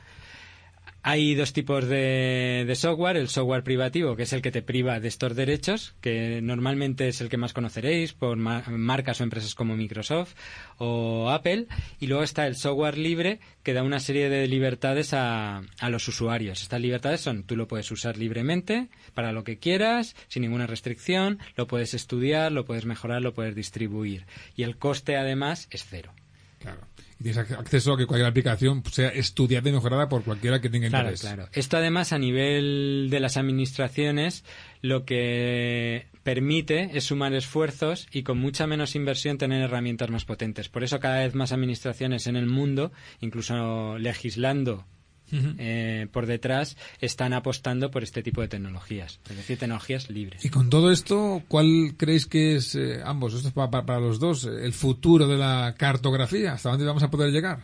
Hay 1.04 1.34
dos 1.34 1.52
tipos 1.52 1.88
de, 1.88 2.72
software. 2.76 3.18
El 3.18 3.28
software 3.28 3.64
privativo, 3.64 4.16
que 4.16 4.24
es 4.24 4.34
el 4.34 4.42
que 4.44 4.52
te 4.52 4.62
priva 4.62 5.00
de 5.00 5.08
estos 5.08 5.36
derechos, 5.36 5.96
que 6.00 6.42
normalmente 6.42 7.08
es 7.08 7.22
el 7.22 7.30
que 7.30 7.38
más 7.38 7.54
conoceréis 7.54 8.14
por 8.14 8.38
marcas 8.38 9.20
o 9.20 9.24
empresas 9.24 9.56
como 9.56 9.76
Microsoft 9.76 10.36
o 10.78 11.32
Apple. 11.32 11.66
Y 12.00 12.06
luego 12.06 12.24
está 12.24 12.46
el 12.46 12.56
software 12.56 13.00
libre, 13.00 13.40
que 13.64 13.74
da 13.74 13.82
una 13.82 14.00
serie 14.00 14.30
de 14.30 14.48
libertades 14.48 15.14
a, 15.14 15.64
a 15.80 15.90
los 15.90 16.08
usuarios. 16.08 16.62
Estas 16.62 16.82
libertades 16.82 17.22
son, 17.22 17.44
tú 17.44 17.56
lo 17.56 17.68
puedes 17.68 17.90
usar 17.90 18.18
libremente 18.18 18.90
para 19.16 19.32
lo 19.32 19.44
que 19.44 19.58
quieras, 19.58 20.16
sin 20.28 20.44
ninguna 20.44 20.68
restricción, 20.68 21.40
lo 21.56 21.66
puedes 21.66 21.96
estudiar, 21.96 22.52
lo 22.52 22.66
puedes 22.66 22.86
mejorar, 22.86 23.24
lo 23.24 23.34
puedes 23.34 23.56
distribuir. 23.56 24.28
Y 24.56 24.64
el 24.64 24.78
coste, 24.78 25.18
además, 25.18 25.68
es 25.72 25.84
cero. 25.90 26.14
Claro 26.60 26.82
tienes 27.22 27.38
acceso 27.38 27.94
a 27.94 27.98
que 27.98 28.06
cualquier 28.06 28.30
aplicación 28.30 28.84
sea 28.92 29.10
estudiada 29.10 29.70
y 29.70 29.74
mejorada 29.74 30.10
por 30.10 30.24
cualquiera 30.24 30.60
que 30.62 30.70
tenga 30.70 30.88
interés. 30.88 31.22
Claro, 31.22 31.36
claro. 31.36 31.52
Esto 31.54 31.78
además 31.78 32.14
a 32.14 32.20
nivel 32.20 33.08
de 33.10 33.20
las 33.20 33.38
administraciones 33.38 34.44
lo 34.82 35.06
que 35.06 36.08
permite 36.24 36.92
es 36.94 37.06
sumar 37.06 37.34
esfuerzos 37.34 38.08
y 38.12 38.24
con 38.24 38.40
mucha 38.40 38.68
menos 38.68 38.96
inversión 38.96 39.38
tener 39.38 39.62
herramientas 39.62 40.10
más 40.10 40.26
potentes. 40.26 40.70
Por 40.70 40.84
eso 40.84 41.00
cada 41.00 41.20
vez 41.20 41.36
más 41.36 41.52
administraciones 41.52 42.28
en 42.28 42.36
el 42.36 42.48
mundo, 42.48 42.92
incluso 43.20 43.98
legislando 43.98 44.86
eh, 45.32 46.08
por 46.12 46.26
detrás 46.26 46.78
están 47.00 47.34
apostando 47.34 47.92
por 47.92 48.04
este 48.04 48.24
tipo 48.24 48.42
de 48.42 48.48
tecnologías, 48.48 49.20
es 49.30 49.38
decir, 49.38 49.58
tecnologías 49.58 50.10
libres. 50.10 50.44
Y 50.46 50.50
con 50.50 50.70
todo 50.70 50.92
esto, 50.92 51.44
¿cuál 51.48 51.94
creéis 51.98 52.26
que 52.26 52.56
es, 52.56 52.76
eh, 52.76 53.02
ambos, 53.04 53.34
esto 53.34 53.48
es 53.48 53.54
para, 53.54 54.00
los 54.00 54.20
dos, 54.20 54.46
el 54.46 54.74
futuro 54.74 55.28
de 55.28 55.38
la 55.38 55.76
cartografía? 55.78 56.54
¿Hasta 56.54 56.70
dónde 56.70 56.86
vamos 56.86 57.04
a 57.04 57.10
poder 57.10 57.32
llegar? 57.32 57.60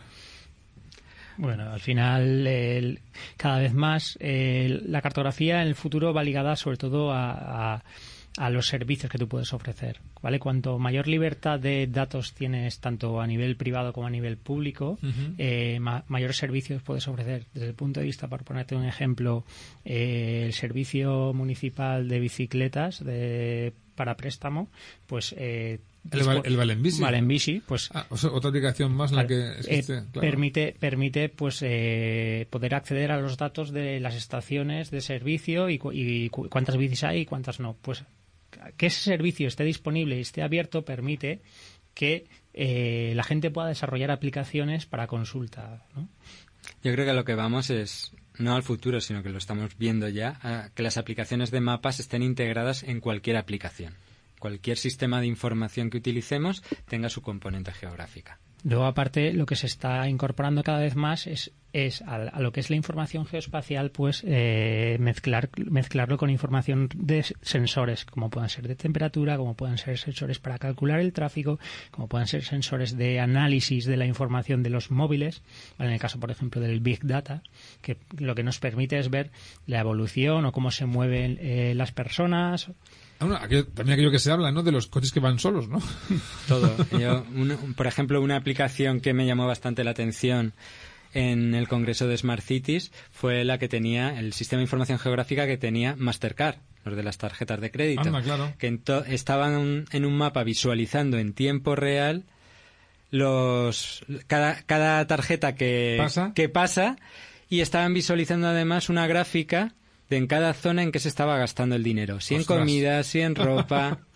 Bueno, 1.36 1.70
al 1.72 1.80
final, 1.80 3.00
cada 3.36 3.60
vez 3.60 3.72
más, 3.72 4.18
la 4.20 5.00
cartografía 5.00 5.62
en 5.62 5.68
el 5.68 5.76
futuro 5.76 6.12
va 6.12 6.24
ligada 6.24 6.56
sobre 6.56 6.78
todo 6.78 7.12
a 7.12 7.78
a 7.78 7.82
los 8.50 8.68
servicios 8.68 9.10
que 9.10 9.18
tú 9.18 9.28
puedes 9.28 9.52
ofrecer. 9.52 10.00
¿vale? 10.22 10.38
Cuanto 10.38 10.78
mayor 10.78 11.08
libertad 11.08 11.58
de 11.58 11.86
datos 11.86 12.34
tienes, 12.34 12.78
tanto 12.78 13.20
a 13.20 13.26
nivel 13.26 13.56
privado 13.56 13.92
como 13.92 14.06
a 14.06 14.10
nivel 14.10 14.36
público, 14.36 14.98
eh, 15.38 15.78
mayores 15.80 16.36
servicios 16.36 16.82
puedes 16.82 17.06
ofrecer. 17.08 17.46
Desde 17.52 17.68
el 17.68 17.74
punto 17.74 18.00
de 18.00 18.06
vista, 18.06 18.28
para 18.28 18.44
ponerte 18.44 18.76
un 18.76 18.84
ejemplo, 18.84 19.44
eh, 19.84 20.44
el 20.46 20.52
servicio 20.52 21.32
municipal 21.34 22.08
de 22.08 22.20
bicicletas 22.20 23.04
de, 23.04 23.72
para 23.94 24.16
préstamo, 24.16 24.68
pues 25.06 25.34
eh, 25.36 25.80
el, 26.10 26.42
el 26.44 26.56
Valenbici. 26.56 27.02
Valenbici, 27.02 27.60
pues 27.66 27.90
ah, 27.92 28.06
otra 28.08 28.50
aplicación 28.50 28.92
más 28.92 29.12
la 29.12 29.26
que 29.26 29.58
existe, 29.58 30.04
permite 30.18 30.74
permite 30.78 31.28
pues 31.28 31.58
poder 32.48 32.74
acceder 32.74 33.10
a 33.10 33.20
los 33.20 33.36
datos 33.36 33.72
de 33.72 34.00
las 34.00 34.14
estaciones 34.14 34.90
de 34.90 35.02
servicio 35.02 35.68
y, 35.68 35.80
y, 35.92 36.30
cuántas 36.30 36.76
bicis 36.78 37.04
hay 37.04 37.20
y 37.20 37.26
cuántas 37.26 37.60
no. 37.60 37.76
Pues 37.82 38.04
que 38.76 38.86
ese 38.86 39.00
servicio 39.00 39.48
esté 39.48 39.64
disponible 39.64 40.16
y 40.16 40.20
esté 40.20 40.42
abierto 40.42 40.84
permite 40.84 41.42
que 41.94 42.26
eh, 42.54 43.12
la 43.14 43.24
gente 43.24 43.50
pueda 43.50 43.68
desarrollar 43.68 44.10
aplicaciones 44.10 44.86
para 44.86 45.06
consulta. 45.06 45.84
Yo 46.82 46.92
creo 46.92 47.06
que 47.06 47.12
lo 47.12 47.24
que 47.24 47.34
vamos 47.34 47.70
es 47.70 48.12
no 48.38 48.54
al 48.54 48.62
futuro, 48.62 49.00
sino 49.00 49.22
que 49.22 49.30
lo 49.30 49.38
estamos 49.38 49.76
viendo 49.76 50.08
ya, 50.08 50.70
que 50.74 50.82
las 50.82 50.96
aplicaciones 50.96 51.50
de 51.50 51.60
mapas 51.60 52.00
estén 52.00 52.22
integradas 52.22 52.82
en 52.84 53.00
cualquier 53.00 53.36
aplicación. 53.36 53.94
Cualquier 54.38 54.78
sistema 54.78 55.20
de 55.20 55.26
información 55.26 55.90
que 55.90 55.98
utilicemos 55.98 56.62
tenga 56.88 57.08
su 57.08 57.22
componente 57.22 57.72
geográfica. 57.72 58.38
Luego, 58.64 58.86
aparte, 58.86 59.32
lo 59.32 59.46
que 59.46 59.56
se 59.56 59.66
está 59.66 60.08
incorporando 60.08 60.62
cada 60.62 60.78
vez 60.78 60.94
más 60.94 61.26
es, 61.26 61.52
es 61.72 62.02
a, 62.02 62.40
lo 62.40 62.52
que 62.52 62.60
es 62.60 62.70
la 62.70 62.76
información 62.76 63.26
geoespacial, 63.26 63.90
pues 63.90 64.22
eh, 64.26 64.96
mezclar, 65.00 65.50
mezclarlo 65.56 66.16
con 66.16 66.30
información 66.30 66.88
de 66.94 67.24
sensores, 67.42 68.04
como 68.04 68.30
puedan 68.30 68.48
ser 68.48 68.66
de 68.68 68.74
temperatura, 68.74 69.36
como 69.36 69.54
puedan 69.54 69.78
ser 69.78 69.98
sensores 69.98 70.38
para 70.38 70.58
calcular 70.58 71.00
el 71.00 71.12
tráfico, 71.12 71.58
como 71.90 72.08
puedan 72.08 72.26
ser 72.26 72.44
sensores 72.44 72.96
de 72.96 73.20
análisis 73.20 73.84
de 73.84 73.96
la 73.96 74.06
información 74.06 74.62
de 74.62 74.70
los 74.70 74.90
móviles, 74.90 75.42
en 75.78 75.90
el 75.90 75.98
caso, 75.98 76.18
por 76.18 76.30
ejemplo, 76.30 76.60
del 76.60 76.80
Big 76.80 77.04
Data, 77.04 77.42
que 77.82 77.98
lo 78.18 78.34
que 78.34 78.42
nos 78.42 78.58
permite 78.58 78.98
es 78.98 79.10
ver 79.10 79.30
la 79.66 79.80
evolución 79.80 80.44
o 80.46 80.52
cómo 80.52 80.70
se 80.70 80.86
mueven 80.86 81.38
eh, 81.40 81.74
las 81.74 81.92
personas 81.92 82.70
Ah, 83.20 83.48
también 83.74 83.94
aquello 83.94 84.12
que 84.12 84.20
se 84.20 84.30
habla, 84.30 84.52
¿no? 84.52 84.62
De 84.62 84.70
los 84.70 84.86
coches 84.86 85.10
que 85.10 85.18
van 85.18 85.40
solos, 85.40 85.68
¿no? 85.68 85.80
Todo. 86.46 86.72
por 87.76 87.86
ejemplo, 87.86 88.22
una 88.22 88.36
aplicación 88.36 89.00
que 89.00 89.12
me 89.12 89.26
llamó 89.26 89.46
bastante 89.46 89.82
la 89.82 89.90
atención 89.90 90.52
en 91.14 91.54
el 91.54 91.68
Congreso 91.68 92.06
de 92.06 92.16
Smart 92.16 92.42
Cities 92.42 92.92
fue 93.10 93.44
la 93.44 93.58
que 93.58 93.68
tenía 93.68 94.18
el 94.18 94.32
sistema 94.32 94.58
de 94.58 94.64
información 94.64 94.98
geográfica 94.98 95.46
que 95.46 95.56
tenía 95.56 95.96
Mastercard, 95.96 96.56
los 96.84 96.96
de 96.96 97.02
las 97.02 97.18
tarjetas 97.18 97.60
de 97.60 97.70
crédito, 97.70 98.10
que 98.58 98.80
estaban 99.08 99.86
en 99.90 100.04
un 100.04 100.16
mapa 100.16 100.44
visualizando 100.44 101.18
en 101.18 101.32
tiempo 101.32 101.76
real 101.76 102.24
los 103.10 104.04
cada, 104.26 104.62
cada 104.62 105.06
tarjeta 105.06 105.54
que 105.54 105.96
¿Pasa? 105.98 106.32
que 106.34 106.48
pasa 106.48 106.96
y 107.48 107.60
estaban 107.60 107.94
visualizando 107.94 108.48
además 108.48 108.90
una 108.90 109.06
gráfica 109.06 109.74
de 110.10 110.16
en 110.16 110.26
cada 110.26 110.54
zona 110.54 110.82
en 110.82 110.92
que 110.92 110.98
se 110.98 111.08
estaba 111.08 111.38
gastando 111.38 111.74
el 111.74 111.82
dinero. 111.82 112.20
Si 112.20 112.34
en 112.34 112.44
comida, 112.44 113.02
si 113.02 113.20
en 113.20 113.34
ropa. 113.34 114.00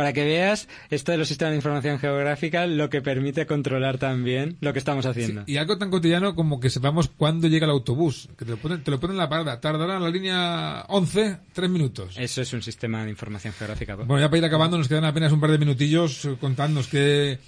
para 0.00 0.14
que 0.14 0.24
veas 0.24 0.66
esto 0.88 1.12
de 1.12 1.18
los 1.18 1.28
sistemas 1.28 1.52
de 1.52 1.56
información 1.56 1.98
geográfica 1.98 2.66
lo 2.66 2.88
que 2.88 3.02
permite 3.02 3.44
controlar 3.44 3.98
también 3.98 4.56
lo 4.62 4.72
que 4.72 4.78
estamos 4.78 5.04
haciendo. 5.04 5.42
y 5.46 5.58
algo 5.58 5.76
tan 5.76 5.90
cotidiano 5.90 6.34
como 6.34 6.58
que 6.58 6.70
sepamos 6.70 7.08
cuándo 7.08 7.48
llega 7.48 7.66
el 7.66 7.72
autobús, 7.72 8.30
que 8.38 8.46
te 8.46 8.52
lo 8.52 8.56
ponen, 8.56 8.82
te 8.82 8.90
lo 8.90 8.98
ponen 8.98 9.16
en 9.16 9.18
la 9.18 9.28
parada, 9.28 9.60
tardará 9.60 9.96
en 9.98 10.02
la 10.02 10.08
línea 10.08 10.86
11, 10.88 11.36
tres 11.52 11.68
minutos. 11.68 12.14
Eso 12.16 12.40
es 12.40 12.50
un 12.54 12.62
sistema 12.62 13.04
de 13.04 13.10
información 13.10 13.52
geográfica. 13.52 13.94
Bueno, 13.96 14.20
ya 14.20 14.30
para 14.30 14.38
ir 14.38 14.44
acabando 14.46 14.78
nos 14.78 14.88
quedan 14.88 15.04
apenas 15.04 15.32
un 15.32 15.40
par 15.40 15.50
de 15.50 15.58
minutillos 15.58 16.24
eh, 16.24 16.34
contándonos 16.40 16.88
qué 16.88 17.38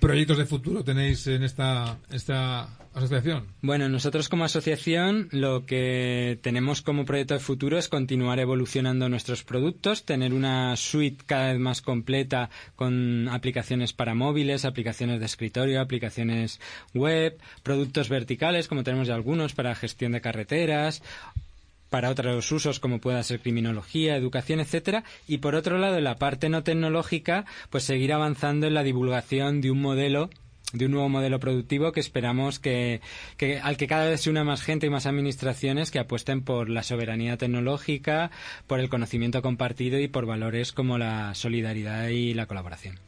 proyectos 0.00 0.38
de 0.38 0.46
futuro 0.46 0.84
tenéis 0.84 1.26
en 1.26 1.42
esta, 1.42 1.98
esta 2.10 2.68
asociación? 2.94 3.46
Bueno, 3.60 3.88
nosotros 3.88 4.28
como 4.28 4.44
asociación 4.44 5.28
lo 5.30 5.66
que 5.66 6.38
tenemos 6.42 6.82
como 6.82 7.04
proyecto 7.04 7.34
de 7.34 7.40
futuro 7.40 7.78
es 7.78 7.88
continuar 7.88 8.38
evolucionando 8.38 9.08
nuestros 9.08 9.44
productos, 9.44 10.04
tener 10.04 10.32
una 10.32 10.76
suite 10.76 11.24
cada 11.26 11.52
vez 11.52 11.60
más 11.60 11.82
completa 11.82 12.48
con 12.74 13.28
aplicaciones 13.28 13.92
para 13.92 14.14
móviles, 14.14 14.64
aplicaciones 14.64 15.20
de 15.20 15.26
escritorio, 15.26 15.80
aplicaciones 15.80 16.60
web, 16.94 17.38
productos 17.62 18.08
verticales 18.08 18.68
como 18.68 18.82
tenemos 18.82 19.08
ya 19.08 19.14
algunos 19.14 19.52
para 19.54 19.74
gestión 19.74 20.12
de 20.12 20.20
carreteras 20.20 21.02
para 21.90 22.10
otros 22.10 22.50
usos 22.52 22.80
como 22.80 23.00
pueda 23.00 23.22
ser 23.22 23.40
criminología, 23.40 24.16
educación, 24.16 24.60
etcétera, 24.60 25.04
y 25.26 25.38
por 25.38 25.54
otro 25.54 25.78
lado, 25.78 26.00
la 26.00 26.16
parte 26.16 26.48
no 26.48 26.62
tecnológica, 26.62 27.44
pues 27.70 27.84
seguir 27.84 28.12
avanzando 28.12 28.66
en 28.66 28.74
la 28.74 28.82
divulgación 28.82 29.60
de 29.60 29.70
un 29.70 29.80
modelo 29.80 30.30
de 30.72 30.86
un 30.86 30.92
nuevo 30.92 31.08
modelo 31.08 31.38
productivo 31.38 31.92
que 31.92 32.00
esperamos 32.00 32.58
que, 32.58 33.00
al 33.62 33.76
que 33.76 33.86
cada 33.86 34.08
vez 34.08 34.22
se 34.22 34.30
una 34.30 34.44
más 34.44 34.62
gente 34.62 34.86
y 34.86 34.90
más 34.90 35.06
administraciones 35.06 35.90
que 35.90 36.00
apuesten 36.00 36.42
por 36.42 36.68
la 36.68 36.82
soberanía 36.82 37.36
tecnológica, 37.36 38.30
por 38.66 38.80
el 38.80 38.88
conocimiento 38.88 39.42
compartido 39.42 39.98
y 40.00 40.08
por 40.08 40.26
valores 40.26 40.72
como 40.72 40.98
la 40.98 41.34
solidaridad 41.34 42.08
y 42.08 42.34
la 42.34 42.46
colaboración. 42.46 42.98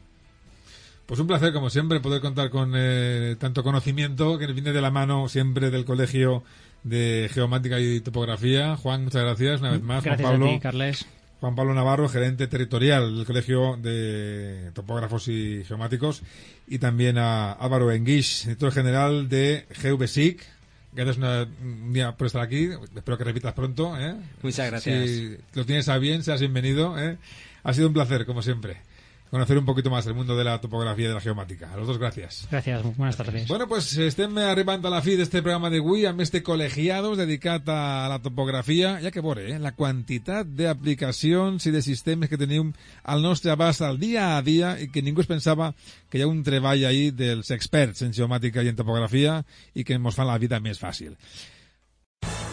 Pues 1.05 1.19
un 1.19 1.27
placer, 1.27 1.51
como 1.53 1.69
siempre, 1.71 1.99
poder 1.99 2.21
contar 2.21 2.51
con 2.51 2.73
eh, 2.75 3.35
tanto 3.39 3.63
conocimiento 3.63 4.37
que 4.37 4.45
viene 4.47 4.71
de 4.71 4.81
la 4.81 4.91
mano 4.91 5.27
siempre 5.27 5.71
del 5.71 5.83
Colegio 5.83 6.43
de 6.83 7.29
Geomática 7.33 7.79
y 7.79 7.99
Topografía. 8.01 8.75
Juan, 8.77 9.03
muchas 9.03 9.23
gracias 9.23 9.61
una 9.61 9.71
vez 9.71 9.81
más. 9.81 10.03
Gracias 10.03 10.27
Juan 10.27 10.39
Pablo. 10.39 10.51
a 10.51 10.53
ti, 10.55 10.59
Carles. 10.59 11.05
Juan 11.39 11.55
Pablo 11.55 11.73
Navarro, 11.73 12.09
gerente 12.09 12.47
territorial 12.47 13.15
del 13.15 13.25
Colegio 13.25 13.77
de 13.77 14.71
Topógrafos 14.73 15.29
y 15.29 15.63
Geomáticos, 15.65 16.21
y 16.67 16.79
también 16.79 17.17
a 17.17 17.53
Álvaro 17.53 17.91
Enguix, 17.91 18.43
director 18.43 18.73
general 18.73 19.29
de 19.29 19.65
GVSIC. 19.81 20.43
Gracias 20.91 21.17
un 21.17 21.93
día 21.93 22.11
por 22.17 22.27
estar 22.27 22.41
aquí. 22.41 22.69
Espero 22.95 23.17
que 23.17 23.23
repitas 23.23 23.53
pronto. 23.53 23.97
¿eh? 23.97 24.15
Muchas 24.41 24.69
gracias. 24.69 25.09
Si 25.09 25.37
lo 25.53 25.65
tienes 25.65 25.87
a 25.87 25.97
bien, 25.97 26.23
seas 26.23 26.41
bienvenido. 26.41 26.99
¿eh? 26.99 27.17
Ha 27.63 27.73
sido 27.73 27.87
un 27.87 27.93
placer, 27.93 28.25
como 28.25 28.41
siempre 28.41 28.88
conocer 29.29 29.57
un 29.57 29.65
poquito 29.65 29.89
más 29.89 30.05
el 30.07 30.15
mundo 30.15 30.35
de 30.35 30.43
la 30.43 30.59
topografía 30.59 31.05
y 31.05 31.07
de 31.09 31.13
la 31.13 31.21
geomàtica. 31.21 31.71
A 31.71 31.77
los 31.77 31.87
dos, 31.87 31.97
gracias. 31.97 32.47
Gràcies, 32.49 32.81
buenas 32.97 33.17
tardes. 33.17 33.47
Bueno, 33.47 33.67
pues 33.67 33.95
estem 33.97 34.37
arribant 34.37 34.83
a 34.85 34.89
la 34.89 35.01
fi 35.05 35.15
d'este 35.19 35.43
programa 35.43 35.69
d'avui 35.69 36.07
amb 36.09 36.23
este 36.25 36.41
col·legiados 36.43 37.19
dedicat 37.19 37.67
a 37.69 38.09
la 38.09 38.19
topografia. 38.23 38.97
Ja 39.03 39.11
que 39.11 39.21
veure, 39.21 39.45
eh, 39.53 39.59
la 39.59 39.75
quantitat 39.77 40.49
d'aplicacions 40.49 41.65
i 41.65 41.71
de 41.75 41.83
sistemes 41.85 42.29
que 42.29 42.41
tenim 42.41 42.73
al 43.03 43.21
nostre 43.21 43.51
abast 43.51 43.85
al 43.85 43.99
dia 44.01 44.37
a 44.37 44.41
dia 44.41 44.77
i 44.81 44.89
que 44.89 45.05
ningú 45.05 45.21
es 45.21 45.29
pensava 45.29 45.73
que 46.09 46.17
hi 46.17 46.25
ha 46.25 46.31
un 46.31 46.43
treball 46.43 46.85
ahí 46.85 47.11
dels 47.11 47.51
experts 47.51 48.01
en 48.01 48.13
geomàtica 48.13 48.63
i 48.63 48.73
en 48.73 48.75
topografia 48.75 49.43
i 49.75 49.85
que 49.85 49.93
ens 49.93 50.15
fan 50.15 50.27
la 50.27 50.39
vida 50.41 50.59
més 50.59 50.81
fàcil. 50.81 51.15